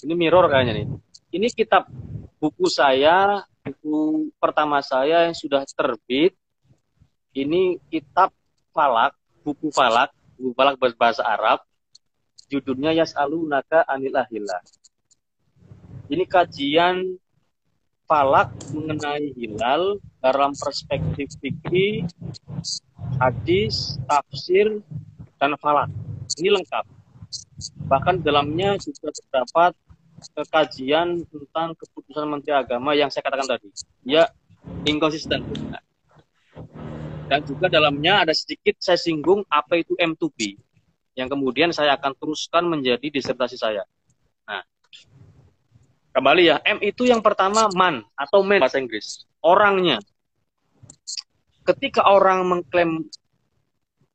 Ini 0.02 0.12
mirror 0.18 0.50
kayaknya 0.50 0.82
nih. 0.82 0.86
Ini 1.30 1.46
kitab 1.54 1.86
buku 2.40 2.66
saya 2.72 3.44
buku 3.62 4.32
pertama 4.40 4.80
saya 4.80 5.28
yang 5.28 5.36
sudah 5.36 5.62
terbit 5.68 6.34
ini 7.36 7.78
kitab 7.92 8.32
Falak 8.72 9.14
buku 9.44 9.68
Falak 9.70 10.10
buku 10.34 10.56
Falak 10.56 10.80
berbahasa 10.80 11.22
Arab 11.22 11.60
judulnya 12.48 12.96
Yas'alunaka 12.96 13.84
Anil 13.86 14.16
Ahillah 14.16 14.64
ini 16.10 16.26
kajian 16.26 17.20
falak 18.10 18.50
mengenai 18.74 19.30
hilal 19.38 20.02
dalam 20.18 20.50
perspektif 20.58 21.30
fikih, 21.38 22.02
hadis, 23.22 24.02
tafsir, 24.10 24.82
dan 25.38 25.54
falak. 25.62 25.86
Ini 26.42 26.50
lengkap. 26.58 26.84
Bahkan 27.86 28.26
dalamnya 28.26 28.74
juga 28.82 29.14
terdapat 29.14 29.78
kajian 30.50 31.24
tentang 31.26 31.72
keputusan 31.76 32.26
Menteri 32.28 32.52
Agama 32.52 32.92
yang 32.92 33.08
saya 33.08 33.24
katakan 33.24 33.48
tadi. 33.56 33.68
Ya, 34.04 34.28
inkonsisten. 34.84 35.44
Dan 37.30 37.40
juga 37.46 37.70
dalamnya 37.70 38.26
ada 38.26 38.34
sedikit 38.34 38.74
saya 38.82 38.98
singgung 38.98 39.46
apa 39.46 39.78
itu 39.78 39.94
M2P, 39.94 40.58
yang 41.14 41.30
kemudian 41.30 41.70
saya 41.70 41.94
akan 41.94 42.12
teruskan 42.18 42.66
menjadi 42.66 43.06
disertasi 43.06 43.54
saya. 43.54 43.86
Nah, 44.44 44.66
Kembali 46.10 46.42
ya, 46.50 46.58
M 46.66 46.82
itu 46.82 47.06
yang 47.06 47.22
pertama 47.22 47.70
man 47.70 48.02
atau 48.18 48.42
man 48.42 48.58
bahasa 48.58 48.82
Inggris. 48.82 49.30
Orangnya. 49.38 50.02
Ketika 51.62 52.02
orang 52.02 52.42
mengklaim 52.50 53.06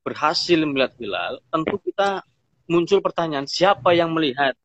berhasil 0.03 0.59
melihat 0.67 0.91
hilal, 0.99 1.39
tentu 1.47 1.79
kita 1.79 2.19
muncul 2.67 2.99
pertanyaan, 2.99 3.47
siapa 3.47 3.95
yang 3.95 4.11
melihat? 4.11 4.59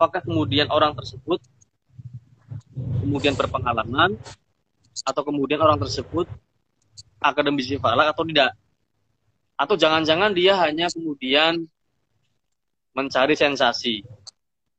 Apakah 0.00 0.24
kemudian 0.24 0.64
orang 0.72 0.96
tersebut 0.96 1.44
kemudian 3.04 3.36
berpengalaman 3.36 4.16
atau 5.04 5.22
kemudian 5.28 5.60
orang 5.60 5.76
tersebut 5.76 6.24
akademisi 7.20 7.76
falak 7.76 8.08
atau 8.16 8.24
tidak? 8.24 8.56
Atau 9.60 9.76
jangan-jangan 9.76 10.32
dia 10.32 10.56
hanya 10.56 10.88
kemudian 10.88 11.68
mencari 12.96 13.36
sensasi, 13.36 14.00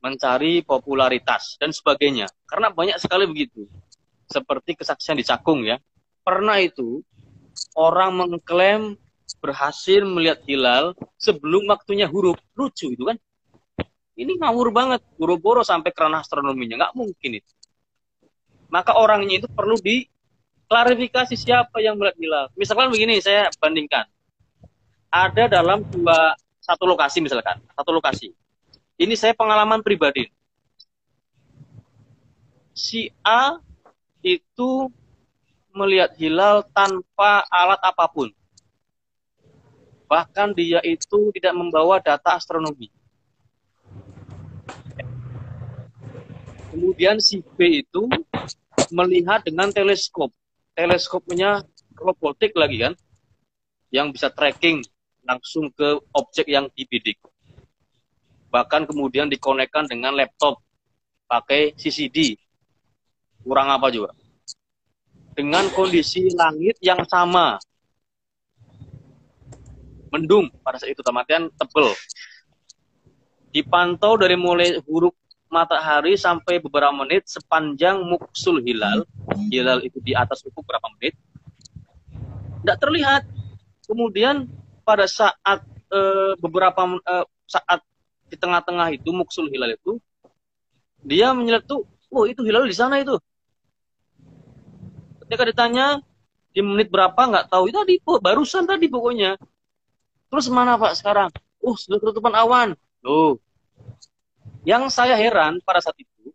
mencari 0.01 0.65
popularitas 0.65 1.53
dan 1.61 1.69
sebagainya. 1.69 2.25
Karena 2.49 2.73
banyak 2.73 2.97
sekali 2.97 3.29
begitu. 3.29 3.69
Seperti 4.25 4.73
kesaksian 4.73 5.21
di 5.21 5.25
Cakung 5.29 5.61
ya. 5.61 5.77
Pernah 6.25 6.57
itu 6.57 7.05
orang 7.77 8.25
mengklaim 8.25 8.97
berhasil 9.37 10.01
melihat 10.01 10.41
hilal 10.49 10.97
sebelum 11.21 11.69
waktunya 11.69 12.09
huruf. 12.09 12.41
Lucu 12.57 12.89
itu 12.89 13.05
kan. 13.05 13.21
Ini 14.15 14.37
ngawur 14.37 14.69
banget. 14.75 15.01
Boro-boro 15.15 15.63
sampai 15.63 15.91
kerana 15.95 16.21
astronominya. 16.21 16.87
Nggak 16.87 16.93
mungkin 16.95 17.31
itu. 17.39 17.51
Maka 18.71 18.95
orangnya 18.95 19.43
itu 19.43 19.47
perlu 19.51 19.75
diklarifikasi 19.79 21.35
siapa 21.35 21.83
yang 21.83 21.99
melihat 21.99 22.17
hilal. 22.19 22.45
Misalkan 22.55 22.87
begini, 22.91 23.19
saya 23.19 23.51
bandingkan. 23.59 24.07
Ada 25.11 25.51
dalam 25.51 25.83
dua 25.91 26.39
satu 26.63 26.87
lokasi 26.87 27.19
misalkan, 27.19 27.59
satu 27.75 27.91
lokasi 27.91 28.31
ini 29.01 29.17
saya 29.17 29.33
pengalaman 29.33 29.81
pribadi. 29.81 30.29
Si 32.77 33.09
A 33.25 33.57
itu 34.21 34.93
melihat 35.73 36.13
hilal 36.21 36.61
tanpa 36.69 37.41
alat 37.49 37.81
apa 37.81 38.05
pun. 38.05 38.29
Bahkan 40.05 40.53
dia 40.53 40.85
itu 40.85 41.33
tidak 41.33 41.57
membawa 41.57 41.97
data 41.97 42.37
astronomi. 42.37 42.93
Kemudian 46.71 47.19
si 47.19 47.43
B 47.59 47.83
itu 47.83 48.07
melihat 48.95 49.43
dengan 49.43 49.67
teleskop. 49.75 50.31
Teleskopnya 50.71 51.67
robotik 51.99 52.55
lagi 52.55 52.79
kan, 52.79 52.93
yang 53.91 54.09
bisa 54.15 54.31
tracking 54.31 54.79
langsung 55.27 55.67
ke 55.75 55.99
objek 56.15 56.47
yang 56.47 56.71
dibidik. 56.71 57.19
Bahkan 58.47 58.87
kemudian 58.87 59.27
dikonekkan 59.27 59.87
dengan 59.87 60.15
laptop 60.15 60.63
pakai 61.27 61.75
CCD 61.75 62.39
kurang 63.43 63.67
apa 63.67 63.91
juga? 63.91 64.15
Dengan 65.35 65.67
kondisi 65.75 66.31
langit 66.35 66.79
yang 66.79 67.03
sama. 67.07 67.59
Mendung 70.11 70.51
pada 70.59 70.75
saat 70.75 70.91
itu 70.91 71.03
tematian 71.03 71.47
tebel. 71.55 71.91
Dipantau 73.51 74.19
dari 74.19 74.35
mulai 74.35 74.75
huruf 74.83 75.15
matahari 75.51 76.15
sampai 76.15 76.63
beberapa 76.63 76.95
menit 76.95 77.27
sepanjang 77.27 77.99
muksul 78.07 78.63
hilal. 78.63 79.03
Hilal 79.51 79.83
itu 79.83 79.99
di 79.99 80.15
atas 80.15 80.41
ufuk 80.47 80.63
berapa 80.63 80.87
menit? 80.97 81.19
Tidak 82.63 82.77
terlihat. 82.79 83.27
Kemudian 83.83 84.47
pada 84.87 85.03
saat 85.05 85.67
e, 85.91 85.99
beberapa 86.39 86.95
e, 87.03 87.13
saat 87.43 87.83
di 88.31 88.39
tengah-tengah 88.39 88.95
itu 88.95 89.11
muksul 89.11 89.51
hilal 89.51 89.75
itu 89.75 89.99
dia 91.03 91.35
tuh 91.67 91.83
oh 92.07 92.23
itu 92.23 92.47
hilal 92.47 92.63
di 92.63 92.71
sana 92.71 93.03
itu. 93.03 93.19
Ketika 95.27 95.43
ditanya 95.43 95.99
di 96.55 96.63
menit 96.63 96.87
berapa? 96.87 97.19
Nggak 97.19 97.51
tahu. 97.51 97.67
Itu 97.67 97.83
tadi 97.83 97.95
oh, 98.07 98.23
barusan 98.23 98.63
tadi 98.63 98.87
pokoknya. 98.87 99.35
Terus 100.31 100.47
mana 100.47 100.79
pak 100.79 100.95
sekarang? 100.95 101.27
Oh 101.59 101.75
sudah 101.75 101.99
ketutupan 101.99 102.31
awan. 102.39 102.71
Loh 103.03 103.43
yang 104.61 104.89
saya 104.93 105.17
heran 105.17 105.57
pada 105.65 105.81
saat 105.81 105.97
itu 105.97 106.33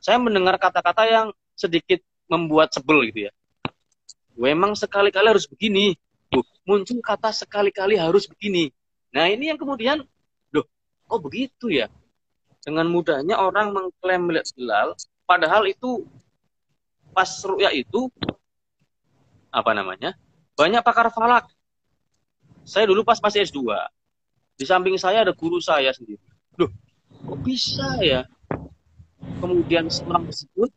saya 0.00 0.16
mendengar 0.16 0.56
kata-kata 0.56 1.06
yang 1.06 1.26
sedikit 1.54 2.00
membuat 2.26 2.72
sebel 2.72 3.04
gitu 3.12 3.28
ya. 3.28 3.32
Memang 4.40 4.72
sekali-kali 4.72 5.28
harus 5.28 5.44
begini. 5.44 5.94
Muncul 6.64 7.02
kata 7.02 7.34
sekali-kali 7.34 8.00
harus 8.00 8.24
begini. 8.24 8.72
Nah 9.12 9.28
ini 9.28 9.52
yang 9.52 9.58
kemudian 9.60 10.06
oh 11.10 11.20
begitu 11.20 11.68
ya? 11.68 11.90
Dengan 12.62 12.88
mudahnya 12.88 13.36
orang 13.36 13.74
mengklaim 13.74 14.30
melihat 14.30 14.46
hilal 14.54 14.88
padahal 15.26 15.66
itu 15.66 16.06
pas 17.10 17.28
ruya 17.42 17.74
itu 17.74 18.06
apa 19.50 19.74
namanya 19.74 20.14
banyak 20.54 20.80
pakar 20.80 21.10
falak. 21.10 21.50
Saya 22.62 22.86
dulu 22.86 23.02
pas 23.02 23.18
masih 23.18 23.42
S2 23.42 23.66
di 24.54 24.64
samping 24.68 24.94
saya 25.00 25.26
ada 25.26 25.34
guru 25.34 25.58
saya 25.58 25.90
sendiri. 25.90 26.20
loh 26.20 26.29
kok 27.20 27.38
bisa 27.44 27.88
ya 28.00 28.24
kemudian 29.40 29.88
seorang 29.88 30.28
tersebut 30.28 30.70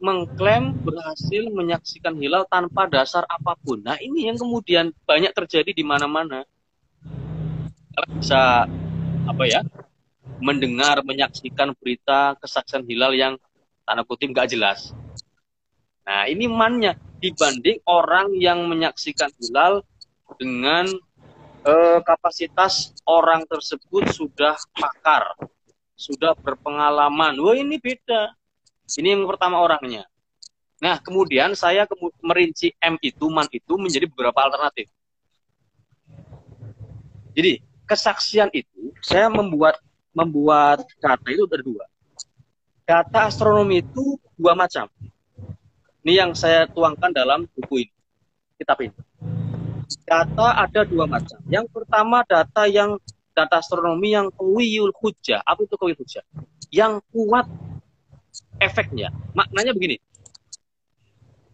mengklaim 0.00 0.72
berhasil 0.80 1.44
menyaksikan 1.52 2.16
hilal 2.16 2.48
tanpa 2.48 2.88
dasar 2.88 3.28
apa 3.28 3.52
pun. 3.60 3.84
Nah 3.84 4.00
ini 4.00 4.32
yang 4.32 4.40
kemudian 4.40 4.96
banyak 5.04 5.30
terjadi 5.36 5.76
di 5.76 5.84
mana-mana. 5.84 6.48
Bisa 8.16 8.64
apa 9.28 9.44
ya 9.44 9.60
mendengar 10.40 11.04
menyaksikan 11.04 11.76
berita 11.76 12.32
kesaksian 12.40 12.88
hilal 12.88 13.12
yang 13.12 13.36
tanda 13.84 14.02
kutip 14.08 14.32
nggak 14.32 14.48
jelas. 14.56 14.96
Nah 16.08 16.24
ini 16.24 16.48
mannya 16.48 16.96
dibanding 17.20 17.84
orang 17.84 18.32
yang 18.40 18.64
menyaksikan 18.64 19.28
hilal 19.36 19.84
dengan 20.40 20.88
eh, 21.68 22.00
kapasitas 22.00 22.96
orang 23.04 23.44
tersebut 23.44 24.08
sudah 24.16 24.56
pakar, 24.72 25.36
sudah 26.00 26.32
berpengalaman. 26.40 27.36
Wah 27.36 27.52
ini 27.52 27.76
beda. 27.76 28.32
Ini 28.88 29.20
yang 29.20 29.28
pertama 29.28 29.60
orangnya. 29.60 30.08
Nah 30.80 30.96
kemudian 30.96 31.52
saya 31.52 31.84
merinci 32.24 32.72
M 32.80 32.96
itu 33.04 33.28
man 33.28 33.44
itu 33.52 33.76
menjadi 33.76 34.08
beberapa 34.08 34.40
alternatif. 34.40 34.88
Jadi 37.36 37.60
kesaksian 37.84 38.48
itu 38.56 38.96
saya 39.04 39.28
membuat 39.28 39.76
membuat 40.16 40.88
data 40.98 41.28
itu 41.28 41.44
ada 41.44 41.60
dua. 41.60 41.84
Data 42.88 43.18
astronomi 43.28 43.84
itu 43.84 44.18
dua 44.34 44.56
macam. 44.56 44.88
Ini 46.00 46.26
yang 46.26 46.32
saya 46.32 46.64
tuangkan 46.64 47.12
dalam 47.12 47.44
buku 47.52 47.86
ini, 47.86 47.94
kitab 48.56 48.80
ini. 48.80 48.96
Data 50.08 50.64
ada 50.64 50.80
dua 50.88 51.04
macam. 51.04 51.38
Yang 51.46 51.70
pertama 51.70 52.24
data 52.24 52.64
yang 52.66 52.96
data 53.34 53.58
astronomi 53.58 54.14
yang 54.14 54.28
kawiyul 54.34 54.94
hujah. 54.96 55.40
Apa 55.46 55.64
itu 55.64 55.74
kawiyul 55.76 55.98
hujah? 55.98 56.24
Yang 56.70 57.02
kuat 57.10 57.46
efeknya. 58.60 59.10
Maknanya 59.32 59.72
begini. 59.74 59.98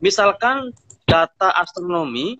Misalkan 0.01 0.77
data 1.09 1.55
astronomi 1.57 2.37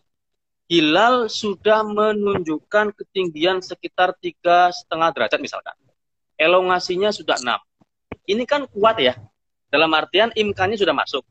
hilal 0.67 1.31
sudah 1.31 1.87
menunjukkan 1.87 2.93
ketinggian 2.93 3.63
sekitar 3.63 4.13
tiga 4.19 4.75
setengah 4.75 5.15
derajat 5.15 5.39
misalkan. 5.39 5.75
Elongasinya 6.37 7.15
sudah 7.15 7.39
enam. 7.41 7.61
Ini 8.27 8.45
kan 8.45 8.67
kuat 8.69 9.01
ya. 9.01 9.15
Dalam 9.71 9.89
artian 9.95 10.35
imkannya 10.35 10.77
sudah 10.77 10.93
masuk. 10.93 11.25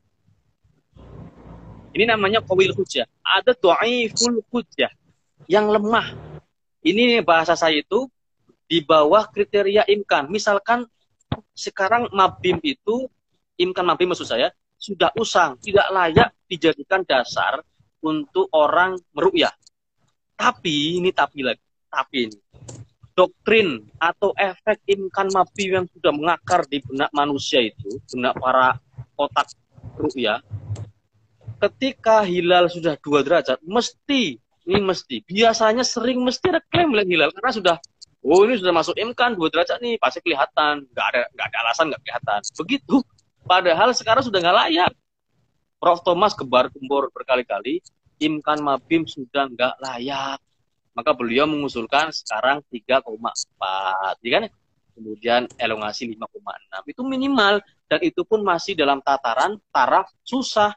Ini 1.96 2.04
namanya 2.12 2.44
kawil 2.44 2.76
hujah. 2.76 3.08
Ada 3.24 3.56
do'iful 3.56 4.44
hujah. 4.52 4.92
Yang 5.48 5.66
lemah. 5.80 6.35
Ini 6.86 7.18
bahasa 7.26 7.58
saya 7.58 7.82
itu 7.82 8.06
di 8.70 8.78
bawah 8.78 9.26
kriteria 9.26 9.90
imkan. 9.90 10.30
Misalkan 10.30 10.86
sekarang 11.50 12.06
mabim 12.14 12.62
itu, 12.62 13.10
imkan 13.58 13.82
mabim 13.82 14.14
maksud 14.14 14.30
saya, 14.30 14.54
sudah 14.78 15.10
usang, 15.18 15.58
tidak 15.58 15.90
layak 15.90 16.30
dijadikan 16.46 17.02
dasar 17.02 17.58
untuk 17.98 18.46
orang 18.54 18.94
meru'yah. 19.10 19.50
Tapi, 20.38 21.02
ini 21.02 21.10
tapi 21.10 21.42
lagi, 21.42 21.64
tapi 21.90 22.30
ini. 22.30 22.38
Doktrin 23.16 23.82
atau 23.96 24.36
efek 24.36 24.84
imkan 24.86 25.32
mabim 25.32 25.82
yang 25.82 25.86
sudah 25.90 26.12
mengakar 26.14 26.68
di 26.70 26.84
benak 26.84 27.10
manusia 27.10 27.64
itu, 27.66 27.98
benak 28.12 28.36
para 28.38 28.78
otak 29.18 29.50
ru'yah, 29.98 30.38
ketika 31.56 32.20
hilal 32.22 32.68
sudah 32.68 32.94
dua 33.00 33.24
derajat, 33.24 33.58
mesti, 33.64 34.36
ini 34.66 34.82
mesti, 34.82 35.22
biasanya 35.22 35.86
sering 35.86 36.18
mesti 36.26 36.50
ada 36.50 36.60
klaim 36.66 36.90
hilal, 36.90 37.30
karena 37.30 37.52
sudah 37.54 37.76
oh 38.26 38.42
ini 38.42 38.58
sudah 38.58 38.74
masuk 38.74 38.98
imkan 38.98 39.38
dua 39.38 39.46
derajat 39.46 39.78
nih 39.78 39.94
pasti 40.02 40.18
kelihatan. 40.18 40.82
Nggak 40.90 41.06
ada 41.14 41.22
nggak 41.30 41.46
ada 41.46 41.58
alasan 41.62 41.84
nggak 41.94 42.02
kelihatan. 42.02 42.40
Begitu. 42.58 42.96
Padahal 43.46 43.94
sekarang 43.94 44.26
sudah 44.26 44.38
nggak 44.42 44.56
layak. 44.66 44.92
Prof. 45.78 46.02
Thomas 46.02 46.34
kebar 46.34 46.66
kembor 46.74 47.14
berkali-kali 47.14 47.78
imkan 48.18 48.58
mabim 48.58 49.06
sudah 49.06 49.46
nggak 49.46 49.74
layak. 49.78 50.42
Maka 50.96 51.12
beliau 51.12 51.44
mengusulkan 51.46 52.10
sekarang 52.10 52.64
3,4 52.72 53.06
ya 54.24 54.30
kan? 54.40 54.44
Kemudian 54.96 55.44
elongasi 55.60 56.08
5,6 56.16 56.90
itu 56.90 57.02
minimal. 57.04 57.60
Dan 57.86 58.00
itu 58.02 58.26
pun 58.26 58.42
masih 58.42 58.74
dalam 58.74 58.98
tataran 59.04 59.60
taraf 59.70 60.10
susah 60.26 60.74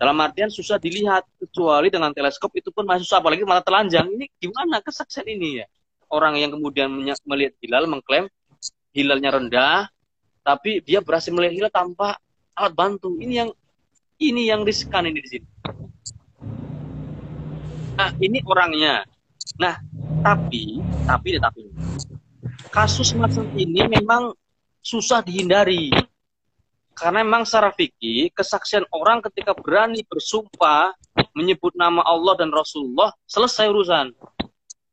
dalam 0.00 0.16
artian 0.16 0.48
susah 0.48 0.80
dilihat 0.80 1.28
kecuali 1.36 1.92
dengan 1.92 2.08
teleskop 2.16 2.48
itu 2.56 2.72
pun 2.72 2.88
masih 2.88 3.04
susah 3.04 3.20
apalagi 3.20 3.44
malah 3.44 3.60
telanjang 3.60 4.08
ini 4.08 4.32
gimana 4.40 4.80
kesaksian 4.80 5.28
ini 5.28 5.60
ya 5.60 5.66
orang 6.08 6.40
yang 6.40 6.50
kemudian 6.56 6.88
melihat 7.28 7.52
hilal 7.60 7.84
mengklaim 7.84 8.26
hilalnya 8.90 9.30
rendah, 9.38 9.78
tapi 10.42 10.82
dia 10.82 10.98
berhasil 11.02 11.30
melihat 11.30 11.54
hilal 11.54 11.72
tanpa 11.72 12.18
alat 12.58 12.74
bantu. 12.74 13.14
Ini 13.18 13.46
yang 13.46 13.50
ini 14.20 14.42
yang 14.50 14.66
riskan 14.66 15.08
ini 15.08 15.18
di 15.22 15.28
sini. 15.30 15.48
Nah, 17.96 18.10
ini 18.18 18.38
orangnya. 18.44 19.04
Nah, 19.60 19.76
tapi 20.24 20.80
tapi 21.06 21.28
tapi 21.38 21.62
kasus 22.70 23.14
macam 23.16 23.46
ini 23.54 23.86
memang 23.86 24.34
susah 24.82 25.22
dihindari. 25.22 25.90
Karena 26.92 27.24
memang 27.24 27.48
secara 27.48 27.72
fikih, 27.72 28.28
kesaksian 28.34 28.84
orang 28.92 29.24
ketika 29.24 29.56
berani 29.56 30.04
bersumpah 30.04 30.92
menyebut 31.32 31.72
nama 31.78 32.04
Allah 32.04 32.36
dan 32.36 32.52
Rasulullah, 32.52 33.14
selesai 33.24 33.70
urusan. 33.70 34.12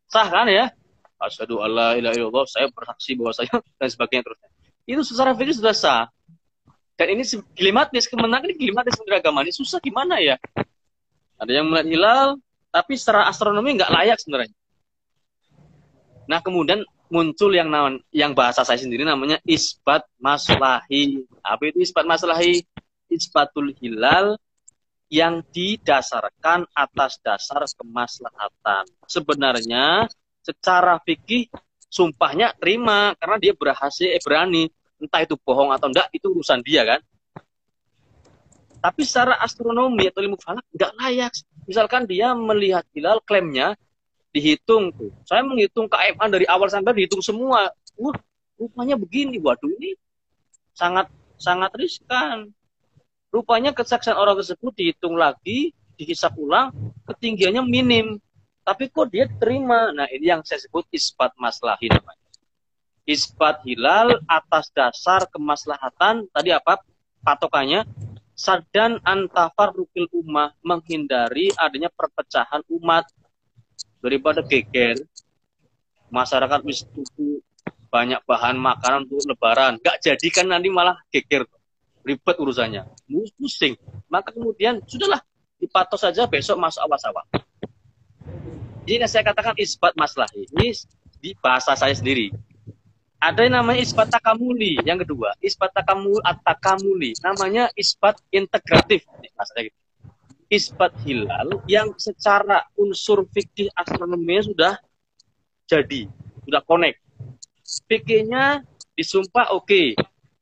Sah 0.07 0.27
kan 0.31 0.47
ya? 0.47 0.71
asyhadu 1.17 1.65
alla 1.65 1.97
ilaha 1.97 2.13
illallah, 2.13 2.45
saya 2.45 2.69
bersaksi 2.69 3.17
bahwa 3.17 3.33
saya 3.33 3.49
dan 3.81 3.89
sebagainya 3.89 4.23
terusnya. 4.29 4.49
Itu 4.85 5.01
secara 5.03 5.33
fikih 5.33 5.57
sudah 5.57 5.73
sah. 5.73 6.05
Dan 6.97 7.17
ini 7.17 7.23
dilematis, 7.53 8.09
kemenangan 8.09 8.49
ini 8.49 8.57
dilematis 8.57 8.97
agama 9.05 9.45
ini 9.45 9.53
susah 9.53 9.77
gimana 9.77 10.17
ya? 10.17 10.37
Ada 11.37 11.61
yang 11.61 11.69
melihat 11.69 11.87
hilal, 11.89 12.27
tapi 12.73 12.97
secara 12.97 13.29
astronomi 13.29 13.77
nggak 13.77 13.93
layak 13.93 14.17
sebenarnya. 14.17 14.53
Nah 16.25 16.39
kemudian 16.41 16.81
muncul 17.07 17.51
yang 17.55 17.71
naon, 17.71 18.03
yang 18.11 18.35
bahasa 18.35 18.63
saya 18.67 18.79
sendiri 18.79 19.07
namanya 19.07 19.39
isbat 19.47 20.03
maslahi. 20.19 21.23
Apa 21.43 21.71
itu 21.71 21.83
isbat 21.83 22.03
maslahi? 22.03 22.63
Isbatul 23.07 23.71
hilal 23.79 24.35
yang 25.07 25.39
didasarkan 25.55 26.67
atas 26.75 27.15
dasar 27.23 27.63
kemaslahatan. 27.79 28.83
Sebenarnya 29.07 30.11
secara 30.43 30.99
fikih 31.03 31.47
sumpahnya 31.87 32.51
terima 32.59 33.15
karena 33.15 33.37
dia 33.39 33.53
berhasil 33.55 34.07
eh, 34.07 34.19
berani 34.19 34.67
entah 34.99 35.23
itu 35.23 35.39
bohong 35.39 35.71
atau 35.71 35.87
enggak 35.87 36.07
itu 36.11 36.27
urusan 36.31 36.59
dia 36.63 36.83
kan 36.83 36.99
tapi 38.77 39.01
secara 39.07 39.39
astronomi 39.39 40.07
atau 40.07 40.21
ilmu 40.23 40.37
falak 40.39 40.63
enggak 40.75 40.91
layak 40.99 41.33
misalkan 41.65 42.03
dia 42.03 42.35
melihat 42.35 42.83
hilal 42.91 43.23
klaimnya 43.23 43.79
dihitung 44.37 44.93
tuh 44.93 45.09
saya 45.25 45.41
menghitung 45.41 45.89
KMA 45.89 46.25
dari 46.29 46.45
awal 46.45 46.69
sampai 46.69 46.93
dihitung 46.93 47.25
semua 47.25 47.73
uh 47.97 48.15
rupanya 48.57 48.93
begini 48.93 49.41
waduh 49.41 49.69
ini 49.81 49.97
sangat 50.77 51.09
sangat 51.41 51.73
riskan 51.73 52.53
rupanya 53.33 53.73
kesaksian 53.73 54.17
orang 54.17 54.37
tersebut 54.37 54.73
dihitung 54.77 55.17
lagi 55.17 55.73
dihisap 55.97 56.37
ulang 56.37 56.69
ketinggiannya 57.09 57.65
minim 57.65 58.21
tapi 58.67 58.91
kok 58.91 59.07
dia 59.07 59.31
terima? 59.39 59.95
Nah 59.95 60.11
ini 60.11 60.27
yang 60.27 60.43
saya 60.43 60.59
sebut 60.59 60.83
isbat 60.91 61.31
maslahi 61.39 61.87
namanya. 61.87 62.27
Isbat 63.07 63.63
hilal 63.63 64.19
atas 64.27 64.67
dasar 64.75 65.23
kemaslahatan, 65.31 66.27
tadi 66.35 66.51
apa 66.51 66.83
patokannya? 67.23 67.87
Sadan 68.35 68.99
antafar 69.07 69.71
rukil 69.71 70.11
ummah, 70.11 70.51
menghindari 70.59 71.47
adanya 71.55 71.87
perpecahan 71.87 72.59
umat. 72.67 73.07
Daripada 73.99 74.45
geger, 74.45 75.01
masyarakat 76.13 76.59
wis 76.63 76.85
banyak 77.87 78.19
bahan 78.27 78.55
makanan 78.59 79.07
untuk 79.09 79.25
lebaran. 79.25 79.79
Gak 79.81 80.03
jadikan 80.03 80.47
nanti 80.47 80.69
malah 80.69 80.97
geger. 81.09 81.47
Ribet 82.05 82.35
urusannya. 82.39 82.87
Pusing. 83.35 83.75
Maka 84.07 84.31
kemudian, 84.31 84.79
sudahlah, 84.87 85.19
dipatos 85.59 85.99
saja 86.05 86.23
besok 86.23 86.55
masuk 86.55 86.87
awas-awas 86.87 87.27
ini 88.87 89.03
saya 89.03 89.27
katakan 89.27 89.51
isbat 89.59 89.91
masalah 89.99 90.31
Ini 90.31 90.71
di 91.19 91.35
bahasa 91.43 91.75
saya 91.75 91.91
sendiri. 91.91 92.31
Ada 93.19 93.43
yang 93.43 93.59
namanya 93.59 93.83
isbat 93.83 94.07
takamuli. 94.07 94.79
Yang 94.87 95.03
kedua, 95.03 95.35
isbat 95.43 95.75
takamul 95.75 96.23
takamuli. 96.45 97.11
Namanya 97.19 97.67
isbat 97.75 98.15
integratif. 98.31 99.03
Gitu. 99.19 99.75
Isbat 100.47 100.95
hilal 101.03 101.59
yang 101.67 101.91
secara 101.99 102.63
unsur 102.79 103.27
fikih 103.35 103.67
astronomi 103.75 104.39
sudah 104.39 104.79
jadi, 105.67 106.07
sudah 106.47 106.63
connect. 106.63 107.03
Fikihnya 107.91 108.63
disumpah 108.95 109.51
oke. 109.51 109.67
Okay. 109.67 109.87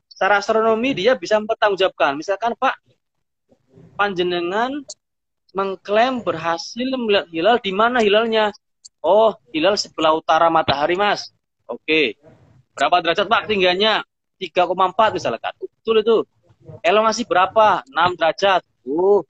Secara 0.05 0.39
astronomi 0.39 0.93
dia 0.93 1.17
bisa 1.17 1.41
mempertanggungjawabkan. 1.41 2.15
Misalkan 2.15 2.53
Pak, 2.53 2.77
panjenengan 3.97 4.71
mengklaim 5.57 6.21
berhasil 6.21 6.87
melihat 6.95 7.27
hilal 7.33 7.57
di 7.59 7.71
mana 7.73 7.99
hilalnya? 7.99 8.53
Oh, 9.01 9.33
hilal 9.51 9.75
sebelah 9.75 10.13
utara 10.13 10.47
matahari, 10.53 10.93
Mas. 10.95 11.33
Oke. 11.65 12.15
Berapa 12.77 13.01
derajat, 13.01 13.25
Pak, 13.25 13.49
tingginya? 13.49 14.05
3,4 14.37 15.15
misalkan. 15.15 15.53
Betul 15.57 16.03
itu. 16.03 16.17
Elongasi 16.83 17.23
berapa? 17.25 17.81
6 17.87 18.19
derajat. 18.19 18.61
Uh, 18.85 19.23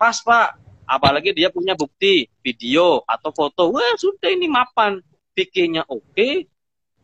pas, 0.00 0.16
Pak. 0.24 0.56
Apalagi 0.88 1.36
dia 1.36 1.52
punya 1.52 1.76
bukti 1.76 2.24
video 2.40 3.04
atau 3.04 3.28
foto. 3.36 3.76
Wah, 3.76 3.94
sudah 4.00 4.32
ini 4.32 4.48
mapan. 4.48 5.04
Fikirnya 5.36 5.86
oke, 5.86 6.10
okay. 6.10 6.48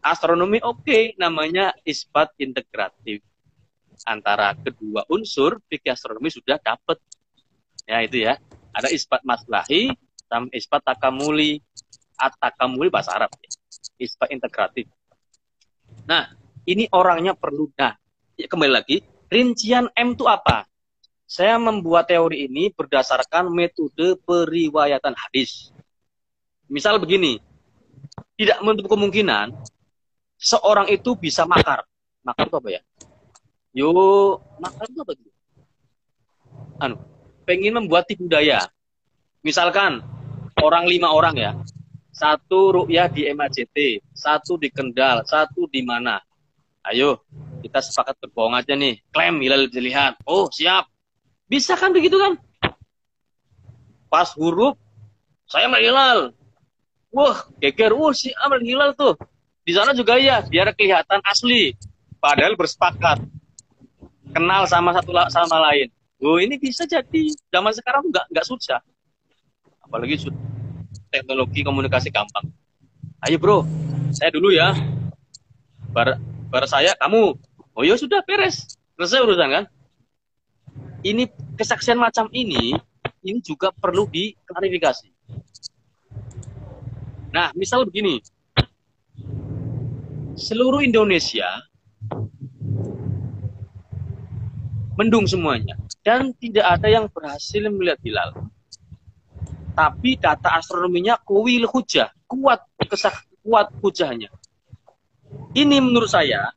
astronomi 0.03 0.59
oke, 0.65 0.83
okay. 0.83 1.15
namanya 1.21 1.77
isbat 1.87 2.33
integratif. 2.41 3.23
Antara 4.03 4.57
kedua 4.59 5.07
unsur, 5.13 5.63
fikih 5.69 5.93
astronomi 5.95 6.33
sudah 6.33 6.59
dapat. 6.59 6.99
Ya, 7.87 8.03
itu 8.03 8.27
ya. 8.27 8.41
Ada 8.75 8.91
isbat 8.91 9.23
maslahi 9.23 9.95
sama 10.27 10.51
isbat 10.57 10.83
takamuli. 10.83 11.61
At-takamuli 12.17 12.89
bahasa 12.89 13.13
Arab. 13.13 13.31
Ya. 13.39 13.53
Isbat 14.09 14.33
integratif. 14.33 14.89
Nah, 16.09 16.33
ini 16.67 16.91
orangnya 16.91 17.39
perlu. 17.39 17.71
Nah, 17.79 17.95
ya 18.35 18.51
kembali 18.51 18.73
lagi, 18.73 19.05
rincian 19.31 19.87
M 19.95 20.19
itu 20.19 20.27
apa? 20.27 20.67
Saya 21.27 21.59
membuat 21.59 22.07
teori 22.07 22.47
ini 22.47 22.71
berdasarkan 22.71 23.51
metode 23.51 24.15
periwayatan 24.23 25.11
hadis. 25.19 25.75
Misal 26.71 27.03
begini, 27.03 27.43
tidak 28.39 28.63
menutup 28.63 28.95
kemungkinan 28.95 29.51
seorang 30.39 30.87
itu 30.87 31.19
bisa 31.19 31.43
makar. 31.43 31.83
Makar 32.23 32.47
itu 32.47 32.57
apa 32.63 32.69
ya? 32.71 32.83
Yo, 33.75 33.91
makar 34.63 34.87
itu 34.87 35.03
apa? 35.03 35.13
Anu, 36.79 36.97
pengen 37.43 37.83
membuat 37.83 38.07
tipu 38.07 38.31
daya. 38.31 38.63
Misalkan 39.43 40.03
orang 40.63 40.87
lima 40.87 41.11
orang 41.11 41.35
ya, 41.35 41.53
satu 42.15 42.73
rukyah 42.83 43.11
di 43.13 43.29
MAJT, 43.29 44.01
satu 44.15 44.57
di 44.57 44.73
Kendal, 44.73 45.27
satu 45.27 45.69
di 45.69 45.83
mana. 45.83 46.23
Ayo, 46.87 47.27
kita 47.67 47.83
sepakat 47.83 48.15
berbohong 48.23 48.57
aja 48.57 48.79
nih. 48.79 49.03
Klaim 49.11 49.43
hilal 49.43 49.67
dilihat. 49.67 50.23
Oh, 50.23 50.47
siap. 50.49 50.87
Bisa 51.47 51.79
kan 51.79 51.95
begitu 51.95 52.19
kan? 52.19 52.35
Pas 54.11 54.35
huruf 54.35 54.75
saya 55.47 55.71
hilal. 55.79 56.35
Wah, 57.15 57.47
geger, 57.63 57.95
wah 57.95 58.11
si 58.11 58.35
Amal 58.43 58.61
hilal 58.61 58.93
tuh. 58.99 59.15
Di 59.63 59.73
sana 59.75 59.95
juga 59.95 60.19
ya, 60.19 60.43
biar 60.43 60.75
kelihatan 60.75 61.23
asli. 61.23 61.75
Padahal 62.19 62.59
bersepakat. 62.59 63.23
Kenal 64.35 64.67
sama 64.67 64.93
satu 64.93 65.15
sama 65.31 65.63
lain. 65.71 65.89
Oh, 66.21 66.37
ini 66.37 66.59
bisa 66.59 66.85
jadi. 66.85 67.31
Zaman 67.55 67.73
sekarang 67.73 68.11
nggak 68.11 68.27
nggak 68.31 68.47
susah. 68.47 68.83
Apalagi 69.87 70.29
teknologi 71.09 71.63
komunikasi 71.63 72.11
gampang. 72.11 72.51
Ayo 73.23 73.39
bro, 73.39 73.63
saya 74.13 74.35
dulu 74.35 74.51
ya. 74.51 74.75
Bar, 75.95 76.19
bar 76.51 76.65
saya, 76.69 76.93
kamu. 76.99 77.39
Oh 77.73 77.85
ya 77.87 77.95
sudah 77.97 78.21
beres. 78.27 78.77
Selesai 78.99 79.25
urusan 79.25 79.49
kan? 79.49 79.65
Ini 81.07 81.31
kesaksian 81.55 82.03
macam 82.03 82.27
ini, 82.35 82.75
ini 83.23 83.39
juga 83.39 83.71
perlu 83.71 84.11
diklarifikasi. 84.11 85.07
Nah, 87.31 87.55
misal 87.55 87.87
begini. 87.87 88.19
Seluruh 90.35 90.83
Indonesia 90.83 91.47
mendung 94.99 95.31
semuanya 95.31 95.79
dan 96.03 96.35
tidak 96.43 96.67
ada 96.67 96.89
yang 96.91 97.07
berhasil 97.07 97.63
melihat 97.71 98.03
hilal. 98.03 98.51
Tapi 99.79 100.19
data 100.19 100.59
astronominya 100.59 101.23
kuil 101.23 101.71
hujah, 101.71 102.11
kuat 102.27 102.67
kesak 102.83 103.15
kuat 103.47 103.71
hujahnya. 103.79 104.33
Ini 105.55 105.79
menurut 105.79 106.11
saya 106.11 106.51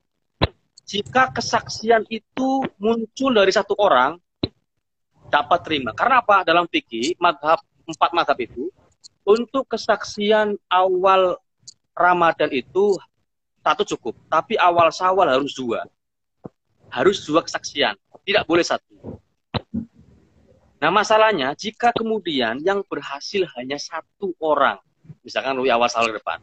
jika 0.89 1.29
kesaksian 1.29 2.09
itu 2.09 2.65
muncul 2.81 3.29
dari 3.29 3.53
satu 3.53 3.77
orang 3.77 4.17
dapat 5.29 5.59
terima. 5.63 5.95
Karena 5.95 6.19
apa? 6.19 6.41
Dalam 6.43 6.65
fikih 6.67 7.15
madhab 7.21 7.61
empat 7.89 8.11
madhab 8.13 8.37
itu 8.37 8.69
untuk 9.25 9.65
kesaksian 9.69 10.57
awal 10.69 11.37
Ramadan 11.93 12.49
itu 12.53 12.97
satu 13.59 13.83
cukup, 13.95 14.15
tapi 14.31 14.57
awal 14.57 14.89
Sawal 14.89 15.29
harus 15.29 15.53
dua. 15.53 15.85
Harus 16.89 17.21
dua 17.21 17.45
kesaksian, 17.45 17.93
tidak 18.25 18.49
boleh 18.49 18.65
satu. 18.65 19.21
Nah 20.79 20.89
masalahnya 20.89 21.51
jika 21.53 21.91
kemudian 21.91 22.63
yang 22.63 22.81
berhasil 22.87 23.45
hanya 23.59 23.75
satu 23.75 24.31
orang, 24.39 24.79
misalkan 25.21 25.59
Rui 25.59 25.69
awal 25.69 25.91
Sawal 25.91 26.15
depan, 26.15 26.39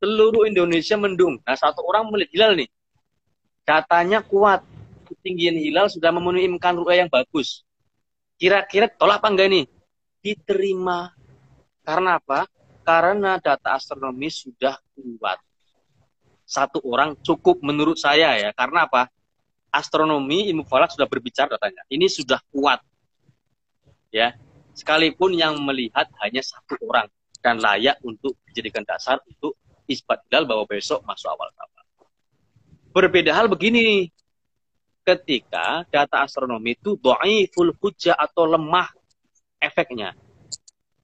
seluruh 0.00 0.48
Indonesia 0.48 0.96
mendung. 0.96 1.36
Nah 1.44 1.54
satu 1.54 1.84
orang 1.84 2.08
melihat 2.08 2.30
hilal 2.32 2.52
nih, 2.56 2.68
datanya 3.68 4.24
kuat, 4.24 4.64
ketinggian 5.08 5.56
hilal 5.60 5.88
sudah 5.92 6.08
memenuhi 6.12 6.48
imkan 6.48 6.74
ru'ya 6.76 7.04
yang 7.04 7.12
bagus. 7.12 7.63
Kira-kira 8.44 8.92
tolak 8.92 9.24
apa 9.24 9.32
enggak 9.32 9.48
nih? 9.56 9.64
Diterima 10.20 11.08
karena 11.80 12.20
apa? 12.20 12.44
Karena 12.84 13.40
data 13.40 13.72
astronomi 13.72 14.28
sudah 14.28 14.76
kuat. 14.92 15.40
Satu 16.44 16.84
orang 16.84 17.16
cukup 17.24 17.64
menurut 17.64 17.96
saya 17.96 18.36
ya. 18.36 18.52
Karena 18.52 18.84
apa? 18.84 19.08
Astronomi 19.72 20.52
ilmu 20.52 20.68
falak 20.68 20.92
sudah 20.92 21.08
berbicara 21.08 21.56
datanya. 21.56 21.88
Ini 21.88 22.04
sudah 22.04 22.36
kuat. 22.52 22.84
Ya. 24.12 24.36
Sekalipun 24.76 25.32
yang 25.32 25.56
melihat 25.64 26.12
hanya 26.20 26.44
satu 26.44 26.76
orang 26.84 27.08
dan 27.40 27.64
layak 27.64 27.96
untuk 28.04 28.36
dijadikan 28.52 28.84
dasar 28.84 29.24
untuk 29.24 29.56
isbat 29.88 30.20
hilal 30.28 30.44
bahwa 30.44 30.68
besok 30.68 31.00
masuk 31.08 31.32
awal 31.32 31.48
awal. 31.48 31.84
Berbeda 32.92 33.32
hal 33.32 33.48
begini, 33.48 34.12
ketika 35.04 35.84
data 35.92 36.24
astronomi 36.24 36.74
itu 36.74 36.96
full 37.52 37.70
hujah 37.76 38.16
atau 38.16 38.48
lemah 38.48 38.88
efeknya. 39.60 40.16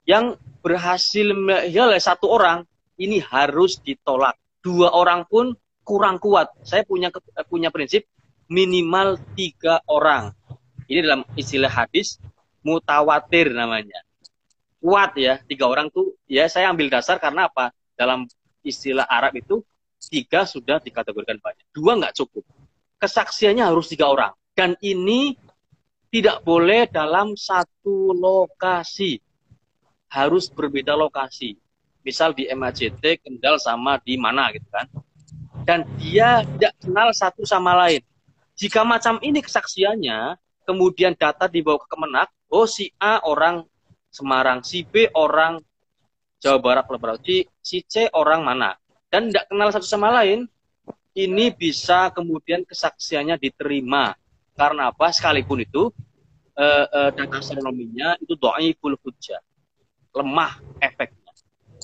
Yang 0.03 0.41
berhasil 0.65 1.27
ya 1.69 1.85
satu 2.01 2.33
orang 2.33 2.65
ini 2.97 3.21
harus 3.21 3.77
ditolak. 3.79 4.35
Dua 4.61 4.93
orang 4.93 5.25
pun 5.29 5.53
kurang 5.85 6.17
kuat. 6.17 6.49
Saya 6.65 6.85
punya 6.85 7.13
punya 7.49 7.69
prinsip 7.69 8.05
minimal 8.49 9.21
tiga 9.37 9.81
orang. 9.87 10.33
Ini 10.89 10.99
dalam 11.07 11.21
istilah 11.39 11.71
hadis 11.71 12.19
mutawatir 12.61 13.53
namanya. 13.53 14.01
Kuat 14.81 15.13
ya, 15.17 15.37
tiga 15.45 15.69
orang 15.69 15.93
tuh 15.93 16.17
ya 16.25 16.49
saya 16.49 16.73
ambil 16.73 16.89
dasar 16.89 17.21
karena 17.21 17.47
apa? 17.49 17.69
Dalam 17.93 18.25
istilah 18.65 19.05
Arab 19.05 19.37
itu 19.37 19.61
tiga 20.09 20.45
sudah 20.45 20.81
dikategorikan 20.81 21.37
banyak. 21.37 21.65
Dua 21.69 21.97
nggak 21.97 22.17
cukup. 22.17 22.43
Kesaksiannya 23.01 23.65
harus 23.65 23.89
tiga 23.89 24.13
orang. 24.13 24.31
Dan 24.53 24.77
ini 24.85 25.33
tidak 26.13 26.45
boleh 26.45 26.85
dalam 26.85 27.33
satu 27.33 28.13
lokasi 28.13 29.17
harus 30.11 30.51
berbeda 30.51 30.91
lokasi. 30.93 31.55
Misal 32.03 32.35
di 32.35 32.45
MAJT, 32.51 33.23
Kendal 33.23 33.57
sama 33.57 33.95
di 34.03 34.19
mana 34.19 34.51
gitu 34.51 34.67
kan. 34.67 34.85
Dan 35.63 35.87
dia 35.95 36.43
tidak 36.43 36.73
kenal 36.83 37.09
satu 37.15 37.47
sama 37.47 37.73
lain. 37.87 38.03
Jika 38.59 38.83
macam 38.83 39.17
ini 39.23 39.39
kesaksiannya, 39.39 40.35
kemudian 40.67 41.15
data 41.15 41.47
dibawa 41.47 41.79
ke 41.79 41.87
Kemenak, 41.87 42.29
oh 42.51 42.67
si 42.67 42.91
A 42.99 43.23
orang 43.23 43.63
Semarang, 44.11 44.59
si 44.59 44.83
B 44.83 45.07
orang 45.15 45.63
Jawa 46.43 46.59
Barat, 46.59 46.83
berarti 46.89 47.47
si 47.63 47.79
C 47.87 48.11
orang 48.11 48.43
mana. 48.43 48.75
Dan 49.07 49.31
tidak 49.31 49.47
kenal 49.47 49.69
satu 49.71 49.87
sama 49.87 50.11
lain, 50.11 50.49
ini 51.15 51.51
bisa 51.51 52.11
kemudian 52.13 52.63
kesaksiannya 52.63 53.35
diterima. 53.39 54.15
Karena 54.55 54.91
apa? 54.91 55.09
Sekalipun 55.11 55.63
itu 55.63 55.89
eh, 56.55 56.85
eh, 56.87 57.09
data 57.15 57.39
astronominya 57.39 58.19
itu 58.19 58.35
do'iful 58.35 58.95
hujjah 58.99 59.39
lemah 60.11 60.59
efeknya. 60.83 61.31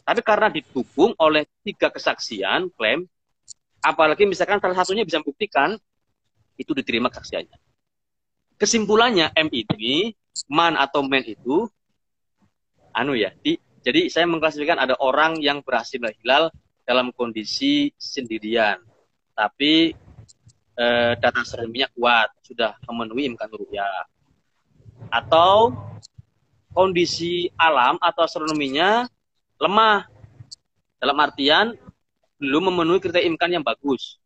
Tapi 0.03 0.21
karena 0.23 0.47
didukung 0.51 1.15
oleh 1.19 1.47
tiga 1.63 1.91
kesaksian 1.91 2.71
klaim, 2.75 3.07
apalagi 3.83 4.23
misalkan 4.23 4.59
salah 4.59 4.77
satunya 4.83 5.03
bisa 5.03 5.19
membuktikan, 5.19 5.75
itu 6.55 6.71
diterima 6.71 7.11
kesaksiannya. 7.11 7.57
Kesimpulannya 8.57 9.35
M 9.35 9.47
ini, 9.51 10.15
man 10.49 10.79
atau 10.79 11.05
men 11.05 11.23
itu, 11.27 11.67
anu 12.95 13.13
ya, 13.13 13.35
di, 13.43 13.59
jadi 13.83 14.09
saya 14.09 14.25
mengklasifikasikan 14.27 14.79
ada 14.79 14.95
orang 14.99 15.37
yang 15.43 15.61
berhasil 15.61 15.99
hilal 15.99 16.49
dalam 16.87 17.11
kondisi 17.13 17.91
sendirian, 17.99 18.79
tapi 19.37 19.93
eh, 20.73 21.13
data 21.21 21.41
seremnya 21.45 21.85
kuat, 21.93 22.33
sudah 22.41 22.73
memenuhi 22.89 23.29
imkan 23.29 23.53
rupiah. 23.53 24.09
Atau 25.13 25.77
kondisi 26.73 27.53
alam 27.53 28.01
atau 28.01 28.25
astronominya 28.25 29.05
lemah. 29.61 30.09
Dalam 30.97 31.17
artian 31.21 31.77
belum 32.41 32.73
memenuhi 32.73 32.97
kriteria 32.97 33.29
imkan 33.29 33.53
yang 33.53 33.61
bagus. 33.61 34.17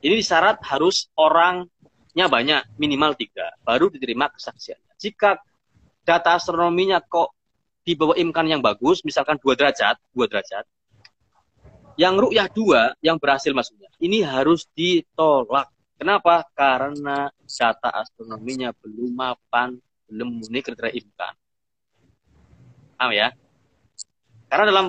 Ini 0.00 0.16
syarat 0.20 0.60
harus 0.64 1.12
orangnya 1.16 2.28
banyak, 2.28 2.76
minimal 2.80 3.16
tiga, 3.16 3.52
baru 3.64 3.92
diterima 3.92 4.32
kesaksiannya. 4.32 4.96
Jika 4.96 5.40
data 6.04 6.36
astronominya 6.36 7.00
kok 7.04 7.32
di 7.84 7.92
bawah 7.96 8.16
imkan 8.16 8.48
yang 8.48 8.60
bagus, 8.64 9.04
misalkan 9.04 9.36
dua 9.40 9.56
derajat, 9.56 10.00
dua 10.12 10.24
derajat, 10.28 10.64
yang 11.94 12.18
rukyah 12.18 12.48
dua, 12.50 12.94
yang 12.98 13.16
berhasil 13.18 13.50
maksudnya, 13.54 13.90
ini 14.02 14.22
harus 14.22 14.66
ditolak. 14.74 15.70
Kenapa? 15.94 16.42
Karena 16.52 17.30
data 17.46 17.88
astronominya 17.94 18.74
belum 18.82 19.14
mapan, 19.14 19.78
belum 20.10 20.42
memenuhi 20.42 20.62
kriteria 20.62 20.92
imkan. 20.98 21.34
Paham 22.98 23.10
ya? 23.14 23.30
Karena 24.50 24.64
dalam 24.70 24.86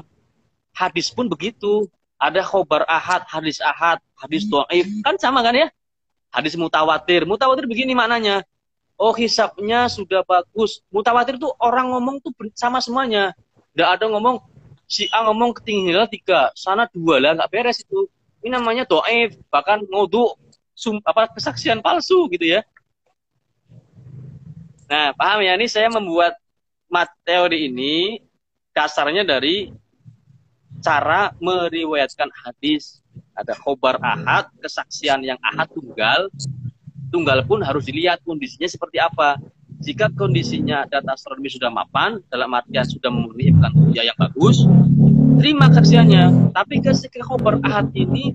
hadis 0.74 1.10
pun 1.14 1.30
begitu. 1.30 1.90
Ada 2.16 2.48
khobar 2.48 2.88
ahad, 2.88 3.28
hadis 3.28 3.60
ahad, 3.60 4.00
hadis 4.16 4.48
do'if. 4.48 4.88
Kan 5.04 5.20
sama 5.20 5.44
kan 5.44 5.52
ya? 5.52 5.68
Hadis 6.32 6.56
mutawatir. 6.56 7.28
Mutawatir 7.28 7.68
begini 7.68 7.92
maknanya. 7.92 8.48
Oh 8.96 9.12
hisapnya 9.12 9.92
sudah 9.92 10.24
bagus. 10.24 10.80
Mutawatir 10.88 11.36
tuh 11.36 11.52
orang 11.60 11.92
ngomong 11.92 12.24
tuh 12.24 12.32
sama 12.56 12.80
semuanya. 12.80 13.36
Tidak 13.76 14.00
ada 14.00 14.08
ngomong, 14.08 14.40
si 14.86 15.10
A 15.10 15.26
ngomong 15.26 15.58
ketinggian 15.58 16.06
tiga, 16.10 16.54
sana 16.54 16.86
dua 16.90 17.18
lah, 17.22 17.32
nggak 17.38 17.52
beres 17.52 17.82
itu. 17.82 18.08
Ini 18.46 18.54
namanya 18.62 18.86
do'if, 18.86 19.42
bahkan 19.50 19.82
ngodu, 19.90 20.38
sum, 20.78 21.02
apa 21.02 21.34
kesaksian 21.34 21.82
palsu 21.82 22.30
gitu 22.30 22.46
ya. 22.46 22.62
Nah, 24.86 25.18
paham 25.18 25.42
ya? 25.42 25.58
Ini 25.58 25.66
saya 25.66 25.90
membuat 25.90 26.38
mat 26.86 27.10
teori 27.26 27.66
ini 27.66 28.22
dasarnya 28.70 29.26
dari 29.26 29.74
cara 30.86 31.34
meriwayatkan 31.42 32.30
hadis. 32.46 33.02
Ada 33.34 33.58
khobar 33.58 33.98
ahad, 34.00 34.48
kesaksian 34.62 35.26
yang 35.26 35.42
ahad 35.42 35.66
tunggal. 35.74 36.30
Tunggal 37.10 37.42
pun 37.50 37.66
harus 37.66 37.88
dilihat 37.90 38.22
kondisinya 38.22 38.70
seperti 38.70 39.02
apa. 39.02 39.42
Jika 39.86 40.10
kondisinya 40.18 40.90
data 40.90 41.14
astronomi 41.14 41.46
sudah 41.46 41.70
mapan, 41.70 42.18
dalam 42.34 42.50
artian 42.58 42.82
sudah 42.90 43.14
memenuhi 43.14 43.54
bukan 43.54 43.94
yang 43.94 44.18
bagus, 44.18 44.66
terima 45.38 45.70
kesaksiannya. 45.70 46.50
Tapi 46.58 46.82
ketika 46.82 47.22
khobar 47.22 47.62
ahad 47.62 47.94
ini 47.94 48.34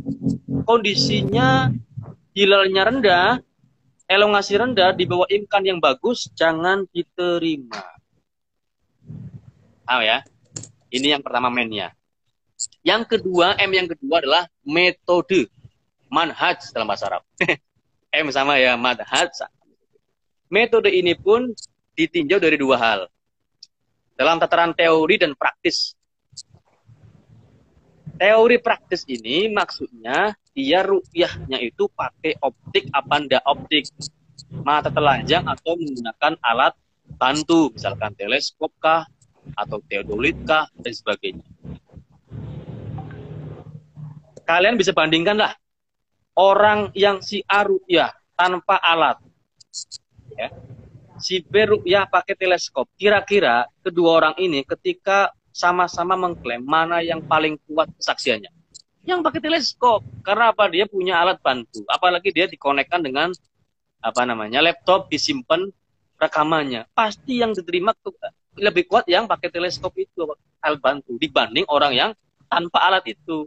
kondisinya 0.63 1.75
hilalnya 2.39 2.83
rendah, 2.87 3.29
elongasi 4.07 4.63
rendah, 4.63 4.95
di 4.95 5.11
bawah 5.11 5.27
imkan 5.27 5.67
yang 5.67 5.83
bagus, 5.83 6.31
jangan 6.39 6.87
diterima. 6.95 7.83
Paham 9.83 10.07
ya? 10.07 10.23
Ini 10.95 11.19
yang 11.19 11.23
pertama 11.27 11.51
mainnya. 11.51 11.91
Yang 12.87 13.19
kedua, 13.19 13.59
M 13.59 13.75
yang 13.75 13.91
kedua 13.91 14.23
adalah 14.23 14.47
metode. 14.63 15.51
Manhaj 16.07 16.71
dalam 16.71 16.87
bahasa 16.87 17.11
Arab. 17.11 17.23
M 18.23 18.31
sama 18.31 18.55
ya, 18.55 18.79
manhaj. 18.79 19.35
Metode 20.51 20.91
ini 20.91 21.15
pun 21.15 21.55
ditinjau 21.95 22.43
dari 22.43 22.59
dua 22.59 22.77
hal. 22.77 23.01
Dalam 24.19 24.37
tataran 24.37 24.75
teori 24.75 25.17
dan 25.17 25.33
praktis. 25.39 25.95
Teori 28.21 28.61
praktis 28.61 29.09
ini 29.09 29.49
maksudnya 29.49 30.37
dia 30.53 30.85
rukyahnya 30.85 31.57
itu 31.63 31.89
pakai 31.95 32.37
optik 32.43 32.91
apa 32.93 33.15
ndak 33.23 33.43
optik. 33.49 33.89
Mata 34.67 34.91
telanjang 34.91 35.47
atau 35.47 35.79
menggunakan 35.79 36.35
alat 36.43 36.75
bantu, 37.17 37.71
misalkan 37.71 38.13
teleskop 38.19 38.75
kah, 38.83 39.07
atau 39.55 39.79
teodolit 39.87 40.35
kah, 40.43 40.67
dan 40.83 40.91
sebagainya 40.91 41.47
kalian 44.51 44.75
bisa 44.75 44.91
bandingkan 44.91 45.39
lah 45.39 45.55
orang 46.35 46.91
yang 46.99 47.23
si 47.23 47.39
A 47.47 47.63
ya 47.87 48.11
tanpa 48.35 48.83
alat 48.83 49.23
ya. 50.41 50.49
Si 51.21 51.45
B 51.45 51.69
ya 51.85 52.09
pakai 52.09 52.33
teleskop. 52.33 52.89
Kira-kira 52.97 53.69
kedua 53.85 54.25
orang 54.25 54.35
ini 54.41 54.65
ketika 54.65 55.29
sama-sama 55.53 56.17
mengklaim 56.17 56.65
mana 56.65 57.05
yang 57.05 57.21
paling 57.21 57.61
kuat 57.69 57.93
kesaksiannya. 58.01 58.49
Yang 59.05 59.21
pakai 59.21 59.41
teleskop. 59.45 60.01
Karena 60.25 60.53
apa? 60.53 60.65
Dia 60.73 60.89
punya 60.89 61.21
alat 61.21 61.37
bantu. 61.45 61.85
Apalagi 61.93 62.33
dia 62.33 62.49
dikonekkan 62.49 63.05
dengan 63.05 63.29
apa 64.01 64.23
namanya 64.25 64.65
laptop 64.65 65.13
disimpan 65.13 65.69
rekamannya. 66.17 66.89
Pasti 66.97 67.45
yang 67.45 67.53
diterima 67.53 67.93
lebih 68.57 68.89
kuat 68.89 69.05
yang 69.05 69.29
pakai 69.29 69.53
teleskop 69.53 69.93
itu. 70.01 70.25
Alat 70.65 70.81
bantu. 70.81 71.21
Dibanding 71.21 71.69
orang 71.69 71.93
yang 71.93 72.11
tanpa 72.49 72.81
alat 72.89 73.05
itu. 73.13 73.45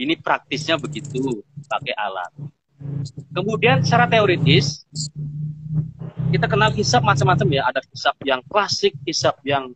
Ini 0.00 0.16
praktisnya 0.16 0.80
begitu, 0.80 1.44
pakai 1.68 1.92
alat. 1.92 2.32
Kemudian 3.36 3.84
secara 3.84 4.08
teoritis, 4.08 4.88
kita 6.30 6.46
kenal 6.46 6.70
hisap 6.70 7.02
macam-macam 7.02 7.48
ya. 7.50 7.62
Ada 7.66 7.82
hisap 7.90 8.16
yang 8.22 8.40
klasik, 8.46 8.94
hisap 9.02 9.42
yang 9.42 9.74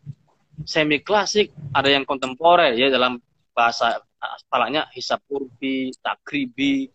semi 0.62 1.02
klasik, 1.02 1.50
ada 1.74 1.90
yang 1.90 2.06
kontemporer 2.06 2.78
ya 2.78 2.86
dalam 2.94 3.18
bahasa 3.50 3.98
apalanya 4.22 4.86
hisap 4.94 5.20
urbi, 5.26 5.90
takribi, 5.98 6.88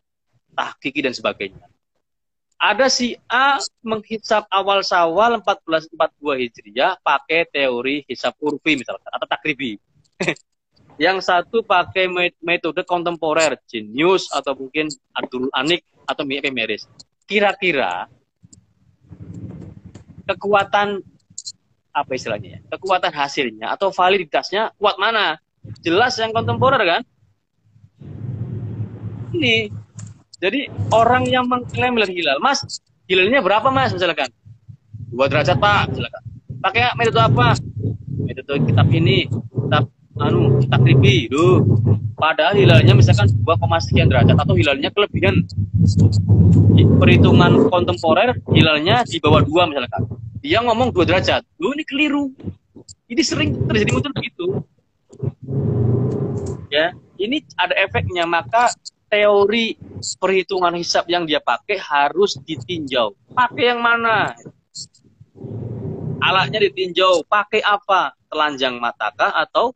tahkiki 0.56 1.04
dan 1.04 1.12
sebagainya. 1.12 1.68
Ada 2.60 2.92
si 2.92 3.16
A 3.32 3.60
menghisap 3.84 4.48
awal 4.52 4.84
Sawal 4.84 5.40
1442 5.44 6.44
Hijriah 6.44 7.00
pakai 7.00 7.48
teori 7.48 8.04
hisap 8.08 8.36
urbi 8.40 8.80
misalkan 8.80 9.12
atau 9.12 9.28
takribi. 9.28 9.80
Yang 11.00 11.32
satu 11.32 11.64
pakai 11.64 12.12
metode 12.44 12.84
kontemporer, 12.84 13.56
genius 13.64 14.28
atau 14.36 14.52
mungkin 14.52 14.92
Abdul 15.16 15.48
Anik 15.56 15.88
atau 16.04 16.28
Mie 16.28 16.44
Meris. 16.52 16.84
Kira-kira 17.24 18.12
kekuatan 20.30 21.02
apa 21.90 22.12
istilahnya 22.14 22.50
ya? 22.58 22.60
Kekuatan 22.78 23.12
hasilnya 23.12 23.74
atau 23.74 23.90
validitasnya 23.90 24.74
kuat 24.78 25.02
mana? 25.02 25.42
Jelas 25.82 26.16
yang 26.22 26.32
kontemporer 26.32 26.82
kan? 26.86 27.02
Ini. 29.34 29.70
Jadi 30.40 30.72
orang 30.96 31.28
yang 31.28 31.52
mengklaim 31.52 32.00
melihat 32.00 32.16
hilal, 32.16 32.38
Mas, 32.40 32.64
hilalnya 33.12 33.44
berapa 33.44 33.68
Mas 33.68 33.92
misalkan? 33.92 34.32
Dua 35.12 35.28
derajat 35.28 35.60
Pak, 35.60 36.00
silakan. 36.00 36.24
Pakai 36.64 36.96
metode 36.96 37.20
apa? 37.20 37.60
Metode 38.24 38.64
kitab 38.64 38.88
ini, 38.88 39.28
kitab 39.28 39.92
anu 40.20 40.60
takribi 40.68 41.32
itu 41.32 41.64
padahal 42.20 42.60
hilalnya 42.60 42.92
misalkan 42.92 43.32
2, 43.32 43.56
sekian 43.88 44.12
derajat 44.12 44.36
atau 44.36 44.54
hilalnya 44.54 44.92
kelebihan. 44.92 45.48
Perhitungan 47.00 47.72
kontemporer 47.72 48.36
hilalnya 48.52 49.08
di 49.08 49.18
bawah 49.24 49.40
dua 49.44 49.68
misalkan. 49.72 50.04
Dia 50.44 50.60
ngomong 50.64 50.92
dua 50.92 51.08
derajat. 51.08 51.44
Lu 51.60 51.72
ini 51.76 51.84
keliru. 51.88 52.32
Ini 53.10 53.22
sering 53.24 53.56
terjadi 53.68 53.92
muncul 53.96 54.12
begitu. 54.16 54.46
Ya 56.72 56.92
ini 57.20 57.44
ada 57.56 57.76
efeknya. 57.80 58.28
Maka 58.28 58.72
teori 59.10 59.76
perhitungan 60.20 60.76
hisap 60.78 61.08
yang 61.08 61.24
dia 61.24 61.44
pakai 61.44 61.80
harus 61.80 62.40
ditinjau. 62.44 63.16
Pakai 63.36 63.76
yang 63.76 63.82
mana? 63.84 64.36
Alatnya 66.20 66.64
ditinjau. 66.68 67.24
Pakai 67.28 67.64
apa? 67.64 68.16
Telanjang 68.30 68.78
matakah 68.78 69.34
atau 69.34 69.74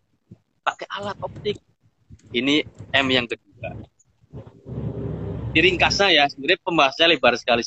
pakai 0.63 0.87
alat 0.89 1.17
optik. 1.21 1.59
Ini 2.33 2.65
M 2.95 3.07
yang 3.13 3.29
kedua. 3.29 3.77
Diringkasnya 5.53 6.09
ya, 6.09 6.23
sebenarnya 6.25 6.59
pembahasannya 6.65 7.13
lebar 7.13 7.37
sekali. 7.37 7.61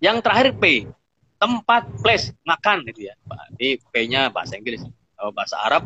Yang 0.00 0.24
terakhir 0.24 0.48
P, 0.56 0.88
tempat 1.36 1.84
place 2.00 2.32
makan 2.48 2.88
gitu 2.88 3.12
ya. 3.12 3.14
Ini 3.60 3.76
P-nya 3.92 4.32
bahasa 4.32 4.56
Inggris. 4.56 4.80
Kalau 5.18 5.30
bahasa 5.36 5.60
Arab 5.60 5.84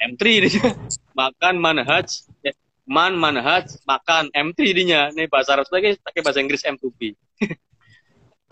M3 0.00 0.22
ini. 0.24 0.50
makan 1.20 1.60
manhaj, 1.60 2.08
ya, 2.40 2.52
man 2.88 3.12
manhaj, 3.16 3.68
makan 3.84 4.32
M3 4.32 4.58
ininya. 4.72 5.00
Ini 5.12 5.28
bahasa 5.28 5.60
Arab 5.60 5.68
sebagai 5.68 6.00
pakai 6.00 6.20
bahasa 6.24 6.40
Inggris 6.40 6.64
M2B. 6.64 7.12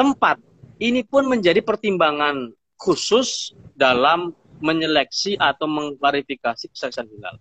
tempat 0.01 0.43
ini 0.83 1.07
pun 1.07 1.25
menjadi 1.31 1.63
pertimbangan 1.63 2.51
khusus 2.75 3.55
dalam 3.79 4.35
menyeleksi 4.65 5.37
atau 5.37 5.69
mengklarifikasi 5.69 6.73
kesaksian 6.73 7.05
hilal. 7.05 7.37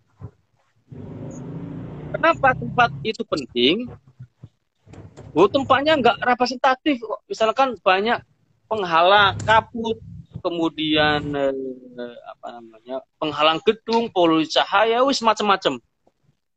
Kenapa 2.12 2.52
tempat 2.52 2.92
itu 3.02 3.24
penting? 3.24 3.88
Oh, 5.34 5.48
tempatnya 5.48 5.98
nggak 5.98 6.20
representatif. 6.20 7.00
Misalkan 7.26 7.80
banyak 7.80 8.22
penghalang 8.68 9.40
kabut, 9.48 9.98
kemudian 10.44 11.24
eh, 11.34 12.18
apa 12.28 12.60
namanya 12.60 13.02
penghalang 13.18 13.64
gedung, 13.64 14.12
polusi 14.12 14.60
cahaya, 14.60 15.02
wis 15.08 15.24
macam-macam. 15.24 15.80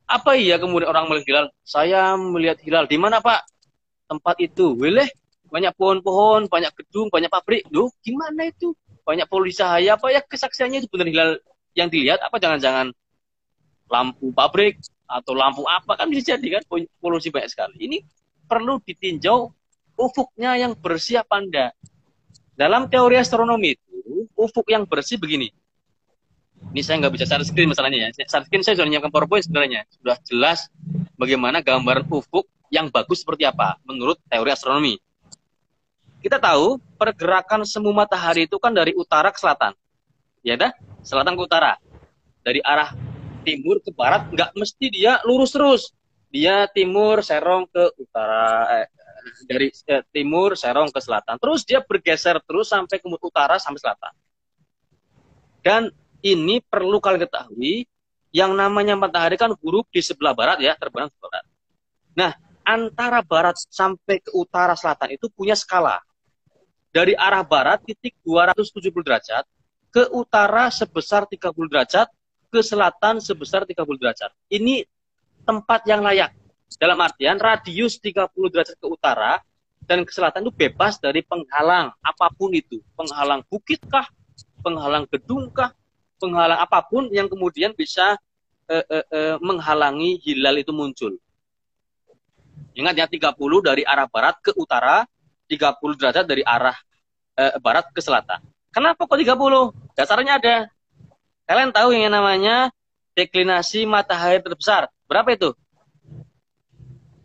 Apa 0.06 0.36
iya 0.36 0.58
kemudian 0.58 0.90
orang 0.90 1.08
melihat 1.08 1.26
hilal? 1.26 1.46
Saya 1.62 2.18
melihat 2.18 2.58
hilal 2.60 2.84
di 2.84 2.98
mana 2.98 3.22
pak? 3.22 3.46
Tempat 4.06 4.38
itu, 4.38 4.76
boleh 4.76 5.08
banyak 5.50 5.72
pohon-pohon, 5.78 6.50
banyak 6.50 6.70
gedung, 6.74 7.08
banyak 7.08 7.30
pabrik. 7.30 7.64
Duh, 7.70 7.90
gimana 8.02 8.50
itu? 8.50 8.74
Banyak 9.06 9.30
polusi 9.30 9.62
cahaya 9.62 9.94
apa 9.94 10.10
ya 10.10 10.20
kesaksiannya 10.26 10.82
itu 10.82 10.90
benar 10.90 11.06
hilal? 11.06 11.30
Yang 11.78 11.88
dilihat 11.94 12.18
apa 12.26 12.42
jangan-jangan 12.42 12.90
lampu 13.86 14.34
pabrik 14.34 14.82
atau 15.06 15.38
lampu 15.38 15.62
apa 15.70 15.94
kan 15.94 16.10
bisa 16.10 16.34
jadi 16.34 16.58
kan? 16.58 16.62
Polusi 16.98 17.30
banyak 17.30 17.46
sekali. 17.46 17.78
Ini 17.78 18.02
perlu 18.50 18.82
ditinjau 18.82 19.54
ufuknya 19.94 20.58
yang 20.58 20.74
bersih 20.74 21.22
apa 21.22 21.38
enggak. 21.38 21.72
Dalam 22.58 22.90
teori 22.90 23.14
astronomi 23.20 23.78
itu 23.78 24.26
ufuk 24.34 24.66
yang 24.74 24.82
bersih 24.82 25.22
begini. 25.22 25.54
Ini 26.72 26.82
saya 26.82 26.98
nggak 27.04 27.14
bisa 27.14 27.24
share 27.28 27.46
screen 27.46 27.70
masalahnya 27.70 28.08
ya. 28.08 28.26
Share 28.26 28.42
screen 28.42 28.64
saya 28.66 28.74
sudah 28.80 28.88
menyiapkan 28.90 29.12
powerpoint 29.12 29.46
sebenarnya. 29.46 29.86
Sudah 30.02 30.16
jelas 30.26 30.58
bagaimana 31.14 31.62
gambaran 31.62 32.08
ufuk 32.10 32.48
yang 32.74 32.90
bagus 32.90 33.22
seperti 33.22 33.46
apa 33.46 33.78
menurut 33.86 34.18
teori 34.26 34.50
astronomi 34.50 34.98
kita 36.20 36.40
tahu 36.40 36.80
pergerakan 36.96 37.62
semu 37.62 37.92
matahari 37.92 38.48
itu 38.48 38.56
kan 38.56 38.72
dari 38.72 38.96
utara 38.96 39.28
ke 39.30 39.38
selatan. 39.38 39.72
Ya 40.40 40.54
dah, 40.56 40.72
selatan 41.02 41.34
ke 41.36 41.42
utara. 41.44 41.76
Dari 42.46 42.62
arah 42.62 42.94
timur 43.42 43.82
ke 43.82 43.90
barat 43.94 44.26
nggak 44.30 44.54
mesti 44.54 44.86
dia 44.90 45.18
lurus 45.26 45.54
terus. 45.54 45.82
Dia 46.30 46.66
timur 46.70 47.22
serong 47.22 47.70
ke 47.70 47.84
utara 47.98 48.82
eh, 48.82 48.88
dari 49.46 49.68
eh, 49.70 50.02
timur 50.10 50.58
serong 50.58 50.90
ke 50.90 51.00
selatan. 51.02 51.38
Terus 51.38 51.62
dia 51.66 51.82
bergeser 51.82 52.38
terus 52.42 52.70
sampai 52.70 52.98
ke 52.98 53.06
utara 53.06 53.58
sampai 53.58 53.80
selatan. 53.82 54.12
Dan 55.62 55.82
ini 56.22 56.62
perlu 56.62 57.02
kalian 57.02 57.26
ketahui 57.26 57.86
yang 58.30 58.54
namanya 58.54 58.94
matahari 58.98 59.34
kan 59.38 59.54
buruk 59.58 59.88
di 59.90 60.02
sebelah 60.02 60.34
barat 60.34 60.58
ya, 60.62 60.74
terbenam 60.78 61.10
sebelah 61.10 61.30
barat. 61.30 61.46
Nah, 62.16 62.32
antara 62.66 63.22
barat 63.22 63.54
sampai 63.70 64.18
ke 64.18 64.34
utara 64.34 64.74
selatan 64.74 65.14
itu 65.14 65.30
punya 65.30 65.54
skala 65.54 66.02
dari 66.90 67.14
arah 67.14 67.46
barat 67.46 67.78
titik 67.86 68.18
270 68.26 68.90
derajat 69.06 69.46
ke 69.94 70.10
utara 70.10 70.68
sebesar 70.68 71.24
30 71.24 71.54
derajat 71.70 72.10
ke 72.50 72.60
selatan 72.60 73.22
sebesar 73.22 73.68
30 73.68 73.76
derajat. 74.00 74.30
Ini 74.48 74.84
tempat 75.46 75.86
yang 75.86 76.02
layak. 76.02 76.34
Dalam 76.76 76.98
artian 76.98 77.38
radius 77.38 78.02
30 78.02 78.32
derajat 78.50 78.76
ke 78.76 78.86
utara 78.90 79.38
dan 79.86 80.02
ke 80.02 80.10
selatan 80.10 80.42
itu 80.44 80.52
bebas 80.52 80.98
dari 80.98 81.22
penghalang 81.22 81.94
apa 82.02 82.26
pun 82.34 82.50
itu. 82.52 82.82
Penghalang 82.98 83.46
bukit 83.46 83.80
kah, 83.86 84.04
penghalang 84.60 85.06
gedung 85.06 85.52
kah, 85.54 85.70
penghalang 86.18 86.58
apa 86.58 86.82
pun 86.84 87.06
yang 87.14 87.30
kemudian 87.30 87.76
bisa 87.76 88.18
eh, 88.66 88.84
eh, 88.88 89.06
eh, 89.14 89.36
menghalangi 89.38 90.18
hilal 90.24 90.58
itu 90.58 90.74
muncul. 90.74 91.14
Ingat 92.76 92.94
ya 92.94 93.06
30 93.08 93.32
dari 93.64 93.82
arah 93.88 94.04
barat 94.04 94.36
ke 94.44 94.52
utara, 94.52 95.08
30 95.48 95.96
derajat 95.96 96.24
dari 96.28 96.44
arah 96.44 96.76
eh, 97.40 97.56
barat 97.56 97.88
ke 97.88 98.00
selatan. 98.04 98.44
Kenapa 98.68 99.08
kok 99.08 99.16
30? 99.16 99.32
Dasarnya 99.96 100.36
ada. 100.36 100.56
Kalian 101.48 101.72
tahu 101.72 101.96
yang 101.96 102.12
namanya 102.12 102.68
deklinasi 103.16 103.88
matahari 103.88 104.44
terbesar. 104.44 104.92
Berapa 105.08 105.32
itu? 105.32 105.56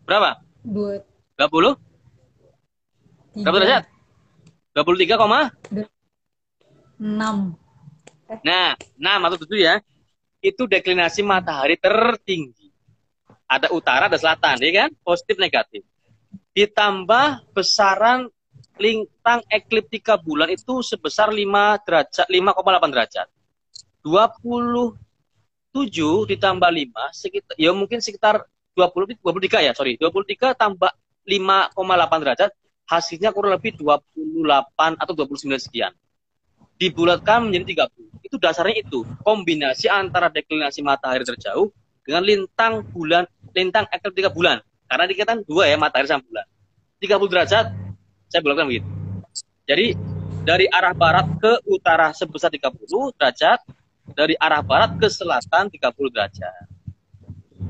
Berapa? 0.07 0.39
Dua. 0.63 1.03
20? 1.35 1.75
Berapa 3.43 3.57
derajat? 3.59 3.83
23, 4.75 5.19
koma? 5.19 5.51
6. 5.71 7.57
Nah, 8.45 8.69
6 8.95 9.27
atau 9.27 9.37
7 9.41 9.57
ya. 9.57 9.75
Itu 10.39 10.69
deklinasi 10.69 11.25
matahari 11.25 11.75
tertinggi. 11.75 12.60
Ada 13.51 13.67
utara, 13.75 14.07
ada 14.07 14.15
selatan, 14.15 14.55
ya 14.63 14.87
kan? 14.87 14.95
Positif, 15.03 15.35
negatif. 15.35 15.83
Ditambah 16.55 17.51
besaran 17.51 18.31
lintang 18.79 19.43
ekliptika 19.51 20.15
bulan 20.15 20.47
itu 20.47 20.79
sebesar 20.79 21.27
5 21.27 21.83
derajat, 21.83 22.27
5,8 22.31 22.87
derajat. 22.95 23.27
27 24.01 24.95
ditambah 26.31 26.69
5 26.71 27.11
sekitar 27.13 27.53
ya 27.59 27.69
mungkin 27.75 28.01
sekitar 28.01 28.47
20 28.73 29.19
23 29.19 29.67
ya, 29.67 29.75
sorry. 29.75 29.99
23 29.99 30.55
tambah 30.55 30.89
5,8 31.27 32.23
derajat 32.23 32.49
hasilnya 32.87 33.29
kurang 33.35 33.53
lebih 33.59 33.75
28 33.77 34.95
atau 34.97 35.13
29 35.13 35.59
sekian. 35.59 35.91
Dibulatkan 36.79 37.45
menjadi 37.45 37.85
30. 37.87 38.25
Itu 38.25 38.35
dasarnya 38.41 38.81
itu. 38.81 39.05
Kombinasi 39.21 39.85
antara 39.85 40.33
deklinasi 40.33 40.81
matahari 40.81 41.21
terjauh 41.21 41.69
dengan 42.05 42.23
lintang 42.25 42.85
bulan, 42.89 43.23
lintang 43.53 43.85
ekliptika 43.89 44.29
bulan. 44.33 44.59
Karena 44.89 45.05
dikatakan 45.07 45.47
dua 45.47 45.71
ya, 45.71 45.79
matahari 45.79 46.07
sama 46.09 46.23
bulan. 46.27 46.45
30 47.01 47.31
derajat, 47.33 47.65
saya 48.29 48.41
bulatkan 48.45 48.67
begitu. 48.69 48.87
Jadi 49.65 49.97
dari 50.41 50.65
arah 50.69 50.93
barat 50.93 51.27
ke 51.37 51.63
utara 51.69 52.13
sebesar 52.13 52.51
30 52.53 52.75
derajat, 53.17 53.59
dari 54.13 54.35
arah 54.37 54.61
barat 54.61 54.97
ke 54.99 55.07
selatan 55.07 55.71
30 55.71 56.13
derajat. 56.13 56.65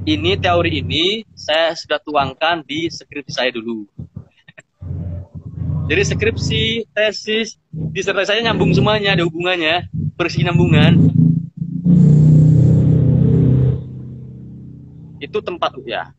Ini 0.01 0.33
teori 0.41 0.81
ini 0.81 1.21
saya 1.37 1.77
sudah 1.77 2.01
tuangkan 2.01 2.65
di 2.65 2.89
skripsi 2.89 3.31
saya 3.31 3.53
dulu. 3.53 3.85
Jadi 5.89 6.01
skripsi, 6.01 6.63
tesis, 6.89 7.59
disertasi 7.69 8.33
saya 8.33 8.39
nyambung 8.41 8.73
semuanya, 8.73 9.13
ada 9.13 9.27
hubungannya, 9.27 9.85
bersinambungan. 10.17 11.20
Itu 15.31 15.39
tempat 15.39 15.71
ya. 15.87 16.11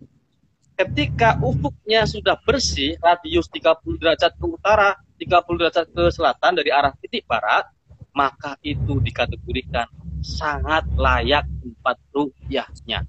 Ketika 0.72 1.36
ufuknya 1.44 2.08
sudah 2.08 2.40
bersih, 2.48 2.96
radius 2.96 3.44
30 3.52 4.00
derajat 4.00 4.32
ke 4.40 4.46
utara, 4.48 4.96
30 5.20 5.60
derajat 5.60 5.86
ke 5.92 6.08
selatan 6.08 6.56
dari 6.56 6.72
arah 6.72 6.96
titik 6.96 7.28
barat, 7.28 7.68
maka 8.16 8.56
itu 8.64 8.96
dikategorikan 9.04 9.84
sangat 10.24 10.88
layak 10.96 11.44
tempat 11.60 12.00
rupiahnya. 12.08 13.04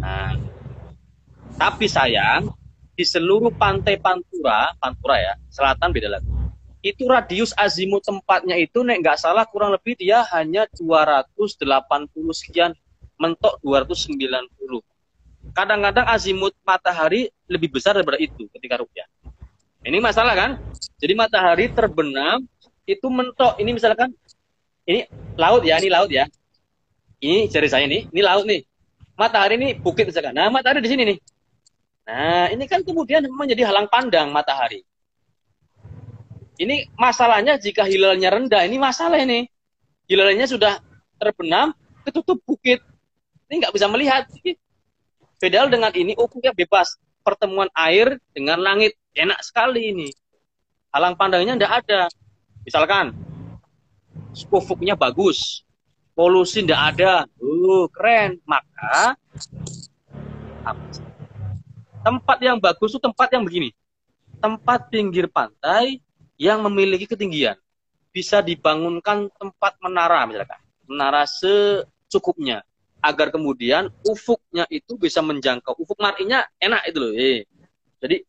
Nah, 0.00 0.32
tapi 1.60 1.84
sayang 1.84 2.48
di 2.96 3.04
seluruh 3.04 3.52
pantai 3.52 4.00
Pantura, 4.00 4.72
Pantura 4.80 5.20
ya, 5.20 5.34
selatan 5.52 5.92
beda 5.92 6.08
lagi. 6.08 6.30
Itu 6.80 7.04
radius 7.04 7.52
azimut 7.52 8.00
tempatnya 8.00 8.56
itu 8.56 8.80
nek 8.80 9.04
nggak 9.04 9.20
salah 9.20 9.44
kurang 9.44 9.76
lebih 9.76 9.92
dia 10.00 10.24
hanya 10.32 10.64
280 10.72 11.68
sekian, 12.32 12.72
mentok 13.20 13.60
290. 13.60 14.80
Kadang-kadang 15.52 16.08
azimut 16.08 16.56
matahari 16.64 17.28
lebih 17.44 17.68
besar 17.76 17.92
daripada 18.00 18.16
itu 18.16 18.48
ketika 18.56 18.80
rupiah. 18.80 19.04
Ini 19.84 20.00
masalah 20.00 20.32
kan? 20.32 20.50
Jadi 20.96 21.12
matahari 21.12 21.68
terbenam 21.68 22.44
itu 22.88 23.06
mentok. 23.12 23.60
Ini 23.60 23.70
misalkan 23.76 24.12
ini 24.88 25.04
laut 25.36 25.62
ya, 25.68 25.76
ini 25.76 25.88
laut 25.92 26.08
ya. 26.08 26.24
Ini 27.20 27.52
jari 27.52 27.68
saya 27.68 27.84
nih, 27.84 28.08
ini 28.08 28.20
laut 28.24 28.48
nih. 28.48 28.64
Matahari 29.16 29.60
ini 29.60 29.76
bukit 29.76 30.08
misalkan. 30.08 30.32
Nah, 30.32 30.48
matahari 30.48 30.80
di 30.80 30.88
sini 30.88 31.04
nih. 31.04 31.18
Nah, 32.08 32.48
ini 32.48 32.64
kan 32.64 32.80
kemudian 32.80 33.28
menjadi 33.28 33.68
halang 33.68 33.86
pandang 33.92 34.32
matahari. 34.32 34.80
Ini 36.60 36.92
masalahnya 36.96 37.56
jika 37.56 37.88
hilalnya 37.88 38.28
rendah, 38.32 38.64
ini 38.68 38.76
masalah 38.76 39.16
ini. 39.20 39.48
Hilalnya 40.04 40.44
sudah 40.44 40.80
terbenam, 41.16 41.72
ketutup 42.04 42.40
bukit. 42.44 42.84
Ini 43.50 43.66
nggak 43.66 43.74
bisa 43.74 43.90
melihat. 43.90 44.30
Padahal 45.42 45.66
dengan 45.66 45.90
ini 45.98 46.14
ufuknya 46.14 46.54
bebas. 46.54 46.94
Pertemuan 47.26 47.66
air 47.74 48.16
dengan 48.30 48.62
langit. 48.62 48.94
Enak 49.10 49.42
sekali 49.42 49.90
ini. 49.90 50.08
Halang 50.94 51.18
pandangnya 51.18 51.58
tidak 51.58 51.72
ada. 51.82 52.00
Misalkan, 52.62 53.10
ufuknya 54.54 54.94
bagus 54.94 55.66
polusi 56.14 56.60
tidak 56.60 56.94
ada 56.94 57.24
uh 57.40 57.86
keren 57.88 58.38
maka 58.44 59.16
tempat 62.04 62.38
yang 62.44 62.60
bagus 62.60 62.92
itu 62.92 63.00
tempat 63.00 63.32
yang 63.32 63.42
begini 63.46 63.72
tempat 64.40 64.88
pinggir 64.92 65.32
pantai 65.32 66.00
yang 66.40 66.60
memiliki 66.64 67.04
ketinggian 67.08 67.56
bisa 68.10 68.44
dibangunkan 68.44 69.32
tempat 69.38 69.80
menara 69.80 70.26
misalkan 70.26 70.60
menara 70.84 71.24
secukupnya 71.24 72.60
agar 73.00 73.32
kemudian 73.32 73.88
ufuknya 74.04 74.68
itu 74.68 74.96
bisa 74.96 75.24
menjangkau 75.24 75.76
ufuk 75.80 75.96
marinya 76.00 76.44
enak 76.60 76.84
itu 76.88 76.98
loh 77.00 77.12
eh. 77.16 77.44
jadi 78.00 78.20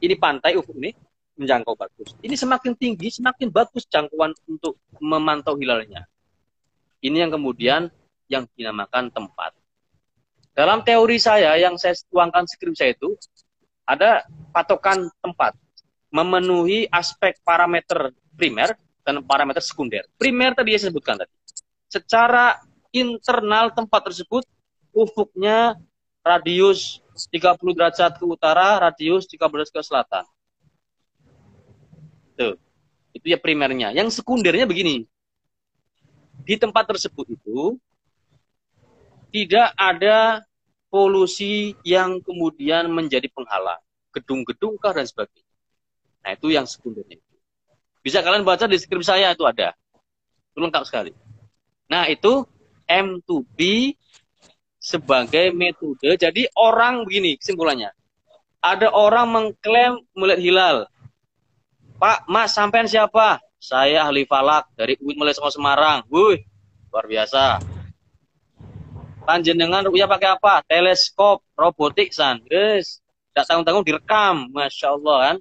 ini 0.00 0.14
pantai 0.16 0.56
ufuk 0.56 0.76
ini 0.80 0.96
menjangkau 1.36 1.76
bagus 1.76 2.16
ini 2.24 2.34
semakin 2.34 2.72
tinggi 2.76 3.08
semakin 3.12 3.52
bagus 3.52 3.84
jangkauan 3.88 4.32
untuk 4.48 4.80
memantau 4.98 5.56
hilalnya 5.60 6.08
ini 7.04 7.20
yang 7.20 7.36
kemudian 7.36 7.92
yang 8.32 8.48
dinamakan 8.56 9.12
tempat. 9.12 9.52
Dalam 10.56 10.80
teori 10.80 11.20
saya 11.20 11.58
yang 11.60 11.76
saya 11.76 11.92
tuangkan 12.08 12.48
skrip 12.48 12.72
saya 12.72 12.96
itu 12.96 13.12
ada 13.84 14.24
patokan 14.54 15.12
tempat 15.20 15.52
memenuhi 16.08 16.88
aspek 16.88 17.36
parameter 17.44 18.14
primer 18.32 18.72
dan 19.04 19.20
parameter 19.20 19.60
sekunder. 19.60 20.08
Primer 20.16 20.56
tadi 20.56 20.78
saya 20.78 20.88
sebutkan 20.94 21.20
tadi. 21.20 21.34
Secara 21.90 22.56
internal 22.94 23.74
tempat 23.74 24.06
tersebut 24.06 24.46
ufuknya 24.94 25.74
radius 26.22 27.02
30 27.28 27.58
derajat 27.74 28.16
ke 28.16 28.24
utara, 28.24 28.78
radius 28.78 29.26
30 29.26 29.50
derajat 29.50 29.74
ke 29.74 29.82
selatan. 29.82 30.24
Tuh. 32.38 32.54
Itu 33.14 33.26
ya 33.30 33.38
primernya. 33.38 33.90
Yang 33.90 34.22
sekundernya 34.22 34.66
begini 34.66 35.06
di 36.42 36.54
tempat 36.58 36.90
tersebut 36.90 37.26
itu 37.30 37.78
tidak 39.30 39.74
ada 39.74 40.42
polusi 40.90 41.74
yang 41.82 42.22
kemudian 42.22 42.86
menjadi 42.86 43.26
penghalang, 43.30 43.82
gedung-gedung 44.14 44.78
kah 44.78 44.94
dan 44.94 45.06
sebagainya. 45.06 45.54
Nah 46.22 46.30
itu 46.38 46.54
yang 46.54 46.66
sekundernya. 46.70 47.18
Bisa 47.98 48.22
kalian 48.22 48.46
baca 48.46 48.70
di 48.70 48.78
skrip 48.78 49.02
saya 49.02 49.34
itu 49.34 49.42
ada, 49.42 49.74
itu 50.54 50.58
lengkap 50.62 50.82
sekali. 50.86 51.10
Nah 51.90 52.06
itu 52.06 52.46
M2B 52.88 53.92
sebagai 54.84 55.48
metode. 55.56 56.20
Jadi 56.20 56.44
orang 56.60 57.08
begini 57.08 57.40
kesimpulannya. 57.40 57.88
Ada 58.60 58.92
orang 58.92 59.26
mengklaim 59.32 60.00
melihat 60.16 60.40
hilal. 60.40 60.76
Pak, 61.96 62.28
Mas, 62.28 62.52
sampean 62.52 62.84
siapa? 62.84 63.40
Saya 63.56 64.04
ahli 64.04 64.28
falak 64.28 64.68
dari 64.76 64.96
UIN 65.00 65.16
Mulai 65.16 65.32
Semarang. 65.32 66.04
Wuih, 66.12 66.44
luar 66.92 67.08
biasa. 67.08 67.64
Panjenengan 69.24 69.88
rupiah 69.88 70.04
pakai 70.04 70.36
apa? 70.36 70.60
Teleskop, 70.68 71.40
robotik, 71.56 72.12
san. 72.12 72.44
Guys, 72.44 73.00
tidak 73.32 73.48
tanggung-tanggung 73.48 73.88
direkam. 73.88 74.52
Masya 74.52 75.00
Allah 75.00 75.16
kan. 75.24 75.36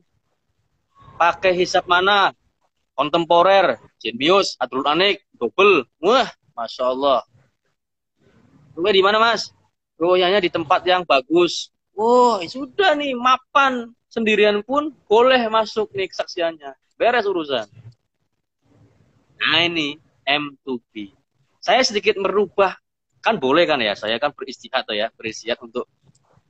Pakai 1.19 1.51
hisap 1.51 1.83
mana? 1.83 2.31
Kontemporer, 2.95 3.83
Genius, 3.99 4.55
Adrul 4.55 4.87
Anik, 4.87 5.27
double. 5.35 5.83
Wah, 5.99 6.31
Masya 6.55 6.83
Allah. 6.95 7.27
Rupiah 8.73 8.93
di 8.93 9.03
mana 9.05 9.17
mas? 9.21 9.53
Rupiahnya 9.97 10.41
di 10.41 10.49
tempat 10.49 10.81
yang 10.85 11.05
bagus. 11.05 11.69
Wah, 11.93 12.41
sudah 12.41 12.97
nih, 12.97 13.13
mapan 13.13 13.93
sendirian 14.09 14.65
pun 14.65 14.89
boleh 15.05 15.41
masuk 15.49 15.93
nih 15.93 16.09
kesaksiannya. 16.09 16.73
Beres 16.97 17.29
urusan. 17.29 17.69
Nah 19.37 19.59
ini 19.61 19.97
M2B. 20.25 21.13
Saya 21.61 21.85
sedikit 21.85 22.17
merubah, 22.17 22.75
kan 23.21 23.37
boleh 23.37 23.63
kan 23.69 23.79
ya, 23.79 23.93
saya 23.93 24.17
kan 24.17 24.33
beristihad 24.33 24.83
ya, 24.91 25.13
beristihad 25.15 25.55
untuk 25.61 25.87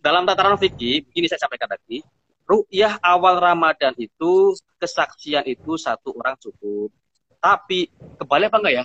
dalam 0.04 0.28
tataran 0.28 0.60
fikih, 0.60 1.06
begini 1.08 1.32
saya 1.32 1.48
sampaikan 1.48 1.72
tadi, 1.72 2.04
ru'yah 2.44 3.00
awal 3.00 3.40
Ramadan 3.40 3.96
itu, 3.96 4.52
kesaksian 4.82 5.48
itu 5.48 5.80
satu 5.80 6.12
orang 6.18 6.36
cukup. 6.40 6.92
Tapi, 7.40 7.88
kebalik 8.20 8.52
apa 8.52 8.58
enggak 8.60 8.76
ya? 8.80 8.84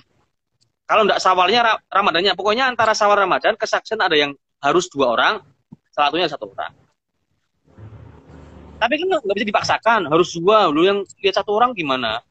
Kalau 0.89 1.05
enggak 1.05 1.21
sawalnya 1.21 1.77
Ramadannya, 1.85 2.33
pokoknya 2.33 2.65
antara 2.65 2.97
sawal 2.97 3.21
Ramadan, 3.21 3.53
kesaksian 3.53 4.01
ada 4.01 4.17
yang 4.17 4.33
harus 4.57 4.89
dua 4.89 5.13
orang, 5.13 5.45
salah 5.93 6.09
satunya 6.09 6.25
satu 6.25 6.49
orang. 6.49 6.73
Tapi 8.81 8.93
kan 8.97 9.05
nggak 9.21 9.35
bisa 9.37 9.47
dipaksakan, 9.53 10.01
harus 10.09 10.33
dua. 10.33 10.65
Lu 10.73 10.81
yang 10.81 11.05
lihat 11.21 11.37
satu 11.37 11.53
orang 11.53 11.77
gimana? 11.77 12.25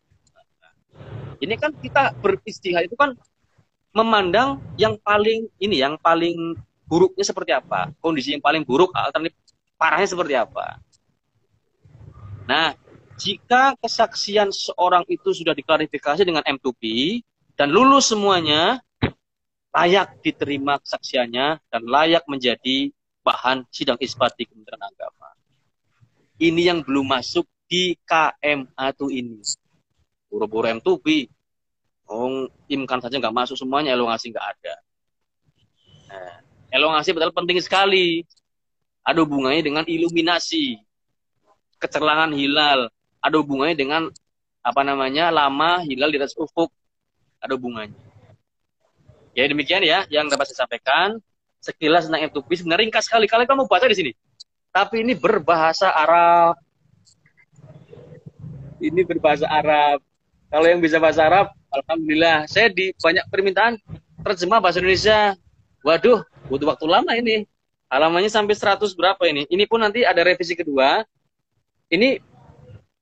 Ini 1.38 1.54
kan 1.54 1.70
kita 1.78 2.18
beristihad 2.18 2.90
itu 2.90 2.98
kan 2.98 3.14
memandang 3.94 4.60
yang 4.76 4.98
paling 5.00 5.48
ini 5.58 5.80
yang 5.80 5.96
paling 5.98 6.58
buruknya 6.88 7.24
seperti 7.26 7.52
apa 7.52 7.92
kondisi 8.00 8.32
yang 8.36 8.44
paling 8.44 8.64
buruk 8.64 8.94
alternatif 8.94 9.36
parahnya 9.74 10.08
seperti 10.08 10.34
apa 10.38 10.80
nah 12.48 12.72
jika 13.18 13.74
kesaksian 13.82 14.54
seorang 14.54 15.04
itu 15.10 15.34
sudah 15.34 15.52
diklarifikasi 15.52 16.22
dengan 16.22 16.46
M2P 16.46 16.82
dan 17.58 17.74
lulus 17.74 18.14
semuanya 18.14 18.78
layak 19.74 20.22
diterima 20.22 20.78
kesaksiannya 20.78 21.58
dan 21.68 21.82
layak 21.84 22.22
menjadi 22.30 22.94
bahan 23.26 23.66
sidang 23.74 23.98
isbat 24.00 24.32
di 24.38 24.46
Kementerian 24.46 24.80
Agama 24.80 25.34
ini 26.38 26.70
yang 26.70 26.86
belum 26.86 27.04
masuk 27.04 27.44
di 27.66 27.98
KMA 28.06 28.86
itu 28.94 29.06
ini 29.10 29.42
buru-buru 30.30 30.70
M2P 30.80 31.28
Oh, 32.08 32.48
imkan 32.72 33.04
saja 33.04 33.20
nggak 33.20 33.36
masuk 33.36 33.60
semuanya, 33.60 33.92
elongasi 33.92 34.32
nggak 34.32 34.48
ada. 34.56 34.74
Nah, 36.08 36.34
elongasi 36.72 37.12
betul 37.12 37.36
penting 37.36 37.60
sekali. 37.60 38.24
Ada 39.04 39.20
hubungannya 39.28 39.60
dengan 39.60 39.84
iluminasi, 39.84 40.80
kecerlangan 41.76 42.32
hilal. 42.32 42.88
Ada 43.20 43.36
hubungannya 43.44 43.76
dengan 43.76 44.02
apa 44.64 44.80
namanya 44.88 45.28
lama 45.28 45.84
hilal 45.84 46.08
di 46.08 46.16
atas 46.16 46.32
ufuk. 46.32 46.72
Ada 47.38 47.54
hubungannya. 47.54 47.94
Ya 49.38 49.46
demikian 49.46 49.86
ya 49.86 50.02
yang 50.10 50.26
dapat 50.26 50.50
saya 50.50 50.66
sampaikan. 50.66 51.22
Sekilas 51.58 52.06
tentang 52.06 52.26
M2P 52.30 52.62
sebenarnya 52.62 52.90
ringkas 52.90 53.06
sekali. 53.06 53.26
Kalian 53.30 53.46
kamu 53.46 53.70
baca 53.70 53.86
di 53.86 53.96
sini. 53.98 54.12
Tapi 54.70 55.02
ini 55.02 55.14
berbahasa 55.14 55.90
Arab. 55.90 56.58
Ini 58.78 59.02
berbahasa 59.06 59.46
Arab. 59.50 60.02
Kalau 60.48 60.66
yang 60.66 60.80
bisa 60.80 61.02
bahasa 61.02 61.26
Arab, 61.26 61.50
Alhamdulillah. 61.70 62.46
Saya 62.46 62.70
di 62.70 62.94
banyak 62.98 63.26
permintaan 63.26 63.78
terjemah 64.22 64.62
bahasa 64.62 64.78
Indonesia. 64.78 65.34
Waduh, 65.82 66.22
butuh 66.46 66.74
waktu 66.74 66.86
lama 66.86 67.12
ini. 67.14 67.46
Halamannya 67.88 68.28
sampai 68.28 68.52
100 68.52 68.92
berapa 68.92 69.22
ini? 69.26 69.48
Ini 69.48 69.64
pun 69.64 69.80
nanti 69.80 70.04
ada 70.04 70.20
revisi 70.20 70.52
kedua. 70.52 71.02
Ini 71.88 72.20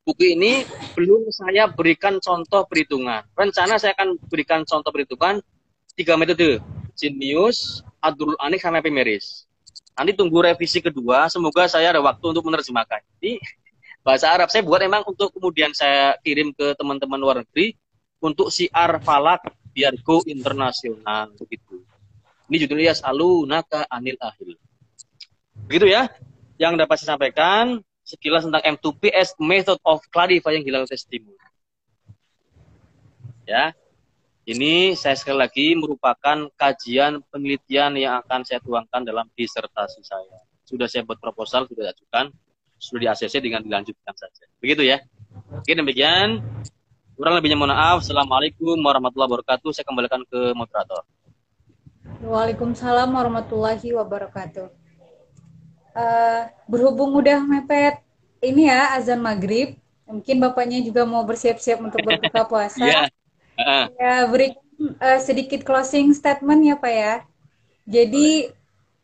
buku 0.07 0.39
ini 0.39 0.63
belum 0.95 1.27
saya 1.35 1.67
berikan 1.67 2.23
contoh 2.23 2.63
perhitungan. 2.71 3.27
Rencana 3.35 3.75
saya 3.75 3.91
akan 3.99 4.15
berikan 4.31 4.63
contoh 4.63 4.95
perhitungan 4.95 5.43
tiga 5.99 6.15
metode. 6.15 6.63
Genius, 6.97 7.85
Abdul 8.01 8.39
Anik, 8.41 8.63
sama 8.63 8.81
Epimeris. 8.81 9.45
Nanti 9.99 10.17
tunggu 10.17 10.47
revisi 10.47 10.81
kedua. 10.81 11.29
Semoga 11.29 11.69
saya 11.69 11.93
ada 11.93 12.01
waktu 12.01 12.25
untuk 12.33 12.47
menerjemahkan. 12.47 13.03
Ini 13.21 13.37
bahasa 14.01 14.33
Arab 14.33 14.49
saya 14.49 14.65
buat 14.65 14.81
emang 14.81 15.05
untuk 15.05 15.35
kemudian 15.35 15.75
saya 15.77 16.17
kirim 16.23 16.55
ke 16.57 16.73
teman-teman 16.79 17.19
luar 17.21 17.37
negeri 17.43 17.77
untuk 18.23 18.49
siar 18.49 19.03
falak 19.05 19.45
biar 19.77 19.93
go 20.01 20.25
internasional 20.25 21.35
begitu. 21.37 21.85
Ini 22.49 22.57
judulnya 22.65 22.95
Salu 22.97 23.45
Naka 23.45 23.85
Anil 23.91 24.17
Ahil. 24.23 24.55
Begitu 25.67 25.91
ya. 25.91 26.09
Yang 26.57 26.73
dapat 26.81 26.97
saya 26.97 27.09
sampaikan 27.13 27.85
sekilas 28.07 28.47
tentang 28.47 28.63
M2PS 28.63 29.35
Method 29.43 29.83
of 29.83 29.99
Clarifying 30.15 30.63
Hilal 30.63 30.87
Testimony. 30.87 31.35
Ya. 33.43 33.75
Ini 34.47 34.95
saya 34.95 35.19
sekali 35.19 35.43
lagi 35.43 35.75
merupakan 35.75 36.47
kajian 36.55 37.19
penelitian 37.35 37.99
yang 37.99 38.23
akan 38.23 38.47
saya 38.47 38.63
tuangkan 38.63 39.03
dalam 39.03 39.27
disertasi 39.35 40.07
saya. 40.07 40.39
Sudah 40.63 40.87
saya 40.87 41.03
buat 41.03 41.19
proposal, 41.19 41.67
sudah 41.67 41.91
ajukan, 41.91 42.31
sudah 42.79 43.01
di 43.03 43.07
ACC 43.11 43.43
dengan 43.43 43.67
dilanjutkan 43.67 44.15
saja. 44.15 44.47
Begitu 44.63 44.87
ya. 44.87 45.03
Oke, 45.51 45.75
demikian. 45.75 46.47
Kurang 47.19 47.35
lebihnya 47.35 47.59
mohon 47.59 47.75
maaf. 47.75 48.07
Assalamualaikum 48.07 48.79
warahmatullahi 48.87 49.35
wabarakatuh. 49.35 49.75
Saya 49.75 49.83
kembalikan 49.83 50.23
ke 50.31 50.55
moderator. 50.55 51.03
Waalaikumsalam 52.23 53.11
warahmatullahi 53.11 53.99
wabarakatuh. 53.99 54.86
Uh, 55.97 56.53
berhubung 56.69 57.17
udah 57.17 57.41
mepet 57.41 58.05
ini 58.45 58.69
ya 58.69 58.93
azan 58.93 59.17
maghrib, 59.25 59.81
mungkin 60.05 60.37
bapaknya 60.45 60.85
juga 60.85 61.09
mau 61.09 61.25
bersiap-siap 61.25 61.81
untuk 61.81 62.05
berbuka 62.05 62.45
puasa. 62.51 62.85
yeah. 62.85 63.09
uh. 63.57 63.89
Ya 63.97 64.29
beri 64.29 64.53
uh, 65.01 65.21
sedikit 65.25 65.65
closing 65.65 66.13
statement 66.13 66.61
ya 66.63 66.77
pak 66.77 66.93
ya. 66.93 67.15
Jadi 67.87 68.51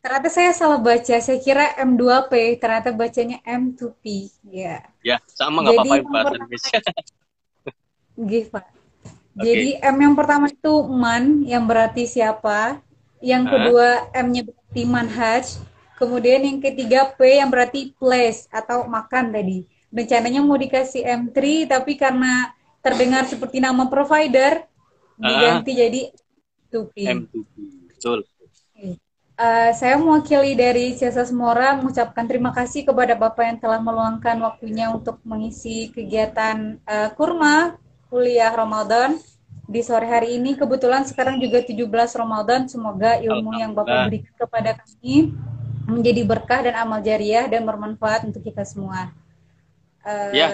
ternyata 0.02 0.28
saya 0.28 0.50
salah 0.52 0.78
baca. 0.82 1.16
Saya 1.22 1.38
kira 1.38 1.72
M2P, 1.78 2.58
ternyata 2.58 2.90
bacanya 2.90 3.38
M2P. 3.46 4.28
Ya. 4.50 4.84
Ya 5.00 5.16
sama 5.30 5.62
nggak 5.62 5.80
apa-apa 5.80 6.08
bahasa 6.10 6.34
Indonesia. 6.36 6.78
Gih, 8.28 8.44
Pak. 8.52 8.66
Okay. 9.32 9.44
Jadi 9.48 9.70
M 9.80 9.96
yang 9.96 10.12
pertama 10.12 10.52
itu 10.52 10.74
man 10.84 11.40
yang 11.48 11.64
berarti 11.64 12.04
siapa. 12.04 12.84
Yang 13.22 13.54
kedua 13.54 13.86
M-nya 14.12 14.42
berarti 14.44 14.82
manhaj. 14.84 15.46
Kemudian 16.00 16.42
yang 16.42 16.58
ketiga 16.58 17.12
P 17.14 17.38
yang 17.38 17.52
berarti 17.52 17.92
place 17.96 18.48
atau 18.48 18.88
makan 18.88 19.30
tadi. 19.30 19.68
Rencananya 19.92 20.40
mau 20.40 20.56
dikasih 20.56 21.04
M3 21.04 21.68
tapi 21.68 22.00
karena 22.00 22.50
terdengar 22.80 23.28
seperti 23.28 23.62
nama 23.62 23.86
provider 23.86 24.64
diganti 25.20 25.72
uh, 25.72 25.76
jadi 25.78 26.02
2P. 26.72 26.96
M2P. 27.06 27.54
Betul. 27.92 28.18
Uh, 29.32 29.72
saya 29.72 29.96
mewakili 29.96 30.52
dari 30.52 30.92
Ciasa 30.92 31.24
Semora 31.24 31.74
mengucapkan 31.74 32.28
terima 32.28 32.52
kasih 32.52 32.84
kepada 32.84 33.16
Bapak 33.16 33.44
yang 33.48 33.58
telah 33.58 33.80
meluangkan 33.80 34.36
waktunya 34.44 34.92
untuk 34.92 35.18
mengisi 35.24 35.88
kegiatan 35.88 36.78
uh, 36.84 37.10
kurma 37.16 37.80
kuliah 38.12 38.52
Ramadan 38.52 39.16
di 39.64 39.80
sore 39.80 40.04
hari 40.04 40.36
ini. 40.36 40.52
Kebetulan 40.52 41.08
sekarang 41.08 41.40
juga 41.40 41.64
17 41.64 41.88
Ramadan. 42.20 42.68
Semoga 42.68 43.16
ilmu 43.18 43.56
yang 43.56 43.72
Bapak 43.72 44.12
berikan 44.12 44.34
kepada 44.36 44.76
kami 44.76 45.32
menjadi 45.86 46.22
berkah 46.26 46.62
dan 46.64 46.74
amal 46.78 47.02
jariah 47.02 47.46
dan 47.50 47.66
bermanfaat 47.66 48.28
untuk 48.28 48.42
kita 48.42 48.62
semua. 48.62 49.10
Uh, 50.02 50.32
ya. 50.34 50.48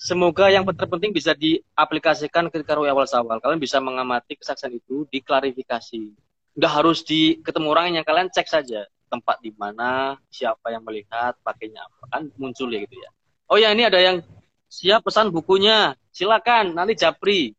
Semoga 0.00 0.48
yang 0.48 0.64
terpenting 0.64 1.12
bisa 1.12 1.36
diaplikasikan 1.36 2.48
ketika 2.48 2.72
ruang 2.72 2.88
awal 2.88 3.04
sawal. 3.04 3.36
Kalian 3.36 3.60
bisa 3.60 3.76
mengamati 3.84 4.32
kesaksian 4.32 4.72
itu, 4.72 5.04
diklarifikasi. 5.12 6.16
Nggak 6.56 6.72
harus 6.72 7.04
di 7.04 7.36
ketemu 7.44 7.68
orang 7.68 8.00
yang 8.00 8.06
kalian 8.08 8.32
cek 8.32 8.48
saja 8.48 8.88
tempat 9.12 9.42
di 9.44 9.52
mana, 9.52 10.16
siapa 10.32 10.72
yang 10.72 10.86
melihat, 10.86 11.36
pakainya 11.44 11.82
apa 11.84 12.04
kan 12.08 12.22
muncul 12.38 12.70
ya 12.70 12.80
gitu 12.86 12.96
ya. 12.96 13.10
Oh 13.50 13.58
ya 13.58 13.74
ini 13.74 13.82
ada 13.84 13.98
yang 13.98 14.22
siap 14.70 15.02
pesan 15.02 15.34
bukunya, 15.34 15.98
silakan 16.14 16.78
nanti 16.78 16.94
japri. 16.94 17.52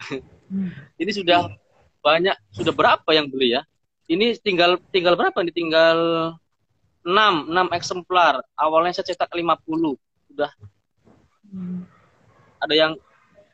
Ini 0.98 1.12
sudah 1.14 1.46
banyak, 2.02 2.34
sudah 2.50 2.74
berapa 2.74 3.06
yang 3.14 3.30
beli 3.30 3.54
ya? 3.54 3.62
Ini 4.10 4.34
tinggal 4.42 4.82
tinggal 4.90 5.14
berapa 5.14 5.38
nih? 5.38 5.54
Tinggal 5.54 5.98
6, 7.06 7.46
6 7.46 7.78
eksemplar. 7.78 8.42
Awalnya 8.58 8.98
saya 8.98 9.14
cetak 9.14 9.30
50. 9.30 9.94
Sudah 10.26 10.50
hmm. 11.46 11.86
ada 12.58 12.74
yang 12.74 12.92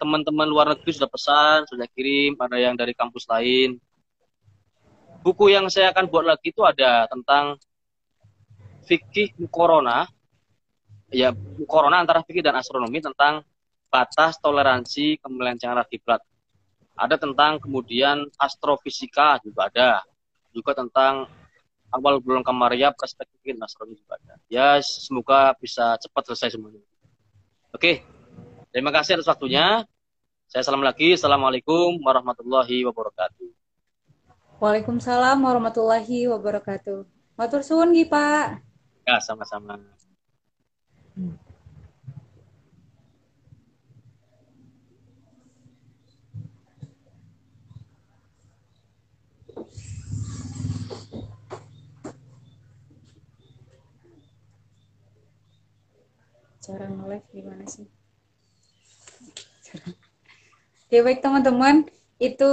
teman-teman 0.00 0.48
luar 0.48 0.72
negeri 0.72 0.96
sudah 0.96 1.08
pesan, 1.12 1.68
sudah 1.68 1.84
kirim, 1.92 2.36
ada 2.40 2.56
yang 2.56 2.72
dari 2.72 2.96
kampus 2.96 3.28
lain. 3.28 3.76
Buku 5.20 5.52
yang 5.52 5.68
saya 5.68 5.92
akan 5.92 6.08
buat 6.08 6.24
lagi 6.24 6.48
itu 6.48 6.64
ada 6.64 7.04
tentang 7.10 7.60
fikih 8.86 9.34
corona 9.50 10.06
ya 11.10 11.34
corona 11.66 11.98
antara 12.02 12.22
fikih 12.22 12.42
dan 12.42 12.54
astronomi 12.58 13.02
tentang 13.02 13.42
batas 13.90 14.38
toleransi 14.38 15.18
kemelencengan 15.20 15.78
arah 15.78 15.86
kiblat. 15.86 16.22
Ada 16.96 17.20
tentang 17.20 17.60
kemudian 17.60 18.24
astrofisika 18.40 19.36
juga 19.44 19.68
ada. 19.68 19.90
Juga 20.56 20.72
tentang 20.72 21.28
awal 21.92 22.16
bulan 22.24 22.40
Kamaria 22.40 22.88
perspektif 22.96 23.36
astronomi 23.60 24.00
juga 24.00 24.16
ada. 24.16 24.34
Ya 24.48 24.80
semoga 24.80 25.52
bisa 25.60 26.00
cepat 26.00 26.32
selesai 26.32 26.56
semuanya. 26.56 26.80
Oke. 27.76 28.00
Terima 28.72 28.88
kasih 28.88 29.20
atas 29.20 29.28
waktunya. 29.28 29.84
Saya 30.48 30.64
salam 30.64 30.80
lagi. 30.80 31.12
Assalamualaikum 31.12 32.00
warahmatullahi 32.00 32.84
wabarakatuh. 32.88 33.48
Waalaikumsalam 34.56 35.36
warahmatullahi 35.44 36.32
wabarakatuh. 36.32 37.04
Matur 37.36 37.60
suwun 37.60 37.92
Pak. 38.08 38.64
Ya, 39.04 39.20
sama-sama. 39.20 39.76
Cara 56.66 56.90
nge-live 56.90 57.26
gimana 57.30 57.62
sih? 57.70 57.86
Oke, 60.82 60.98
baik 60.98 61.22
teman-teman. 61.22 61.86
Itu 62.18 62.50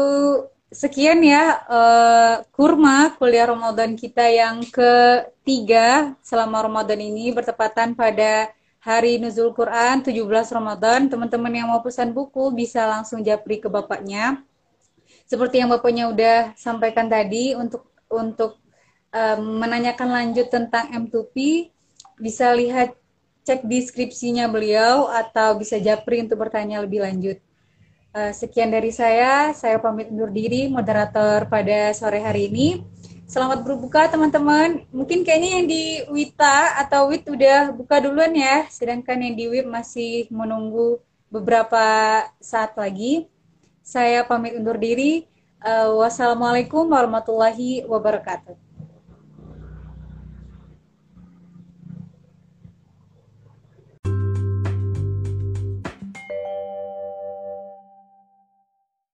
sekian 0.70 1.26
ya 1.26 1.66
uh, 1.66 2.36
kurma 2.54 3.18
kuliah 3.18 3.50
Ramadan 3.50 3.98
kita 3.98 4.22
yang 4.30 4.62
ketiga 4.70 6.14
selama 6.22 6.62
Ramadan 6.62 7.02
ini 7.02 7.34
bertepatan 7.34 7.98
pada 7.98 8.54
hari 8.86 9.18
Nuzul 9.18 9.50
Quran 9.50 10.06
17 10.06 10.14
Ramadan. 10.30 11.10
Teman-teman 11.10 11.50
yang 11.50 11.74
mau 11.74 11.82
pesan 11.82 12.14
buku 12.14 12.54
bisa 12.54 12.86
langsung 12.86 13.26
japri 13.26 13.58
ke 13.58 13.66
bapaknya. 13.66 14.46
seperti 15.24 15.64
yang 15.64 15.72
bapaknya 15.72 16.12
udah 16.12 16.52
sampaikan 16.60 17.08
tadi 17.08 17.56
untuk 17.56 17.88
untuk 18.12 18.60
um, 19.10 19.42
menanyakan 19.62 20.10
lanjut 20.12 20.52
tentang 20.52 20.92
M2P 20.92 21.70
bisa 22.20 22.52
lihat 22.54 22.94
cek 23.44 23.68
deskripsinya 23.68 24.48
beliau 24.48 25.12
atau 25.12 25.60
bisa 25.60 25.76
japri 25.80 26.24
untuk 26.24 26.40
bertanya 26.40 26.80
lebih 26.80 27.04
lanjut. 27.04 27.38
Uh, 28.14 28.32
sekian 28.32 28.72
dari 28.72 28.94
saya, 28.94 29.52
saya 29.58 29.82
pamit 29.82 30.08
undur 30.14 30.32
diri 30.32 30.70
moderator 30.72 31.50
pada 31.50 31.92
sore 31.92 32.24
hari 32.24 32.48
ini. 32.48 32.86
Selamat 33.28 33.66
berbuka 33.66 34.08
teman-teman. 34.08 34.86
Mungkin 34.94 35.26
kayaknya 35.26 35.50
yang 35.58 35.66
di 35.66 35.84
Wita 36.14 36.78
atau 36.78 37.10
Wit 37.10 37.26
udah 37.26 37.74
buka 37.74 37.98
duluan 37.98 38.32
ya, 38.38 38.70
sedangkan 38.70 39.18
yang 39.18 39.34
di 39.34 39.46
Wib 39.50 39.66
masih 39.66 40.30
menunggu 40.30 41.02
beberapa 41.34 41.82
saat 42.38 42.78
lagi. 42.78 43.26
Saya 43.82 44.22
pamit 44.24 44.56
undur 44.56 44.78
diri. 44.78 45.26
Uh, 45.64 45.98
wassalamualaikum 46.04 46.86
warahmatullahi 46.86 47.88
wabarakatuh. 47.90 48.63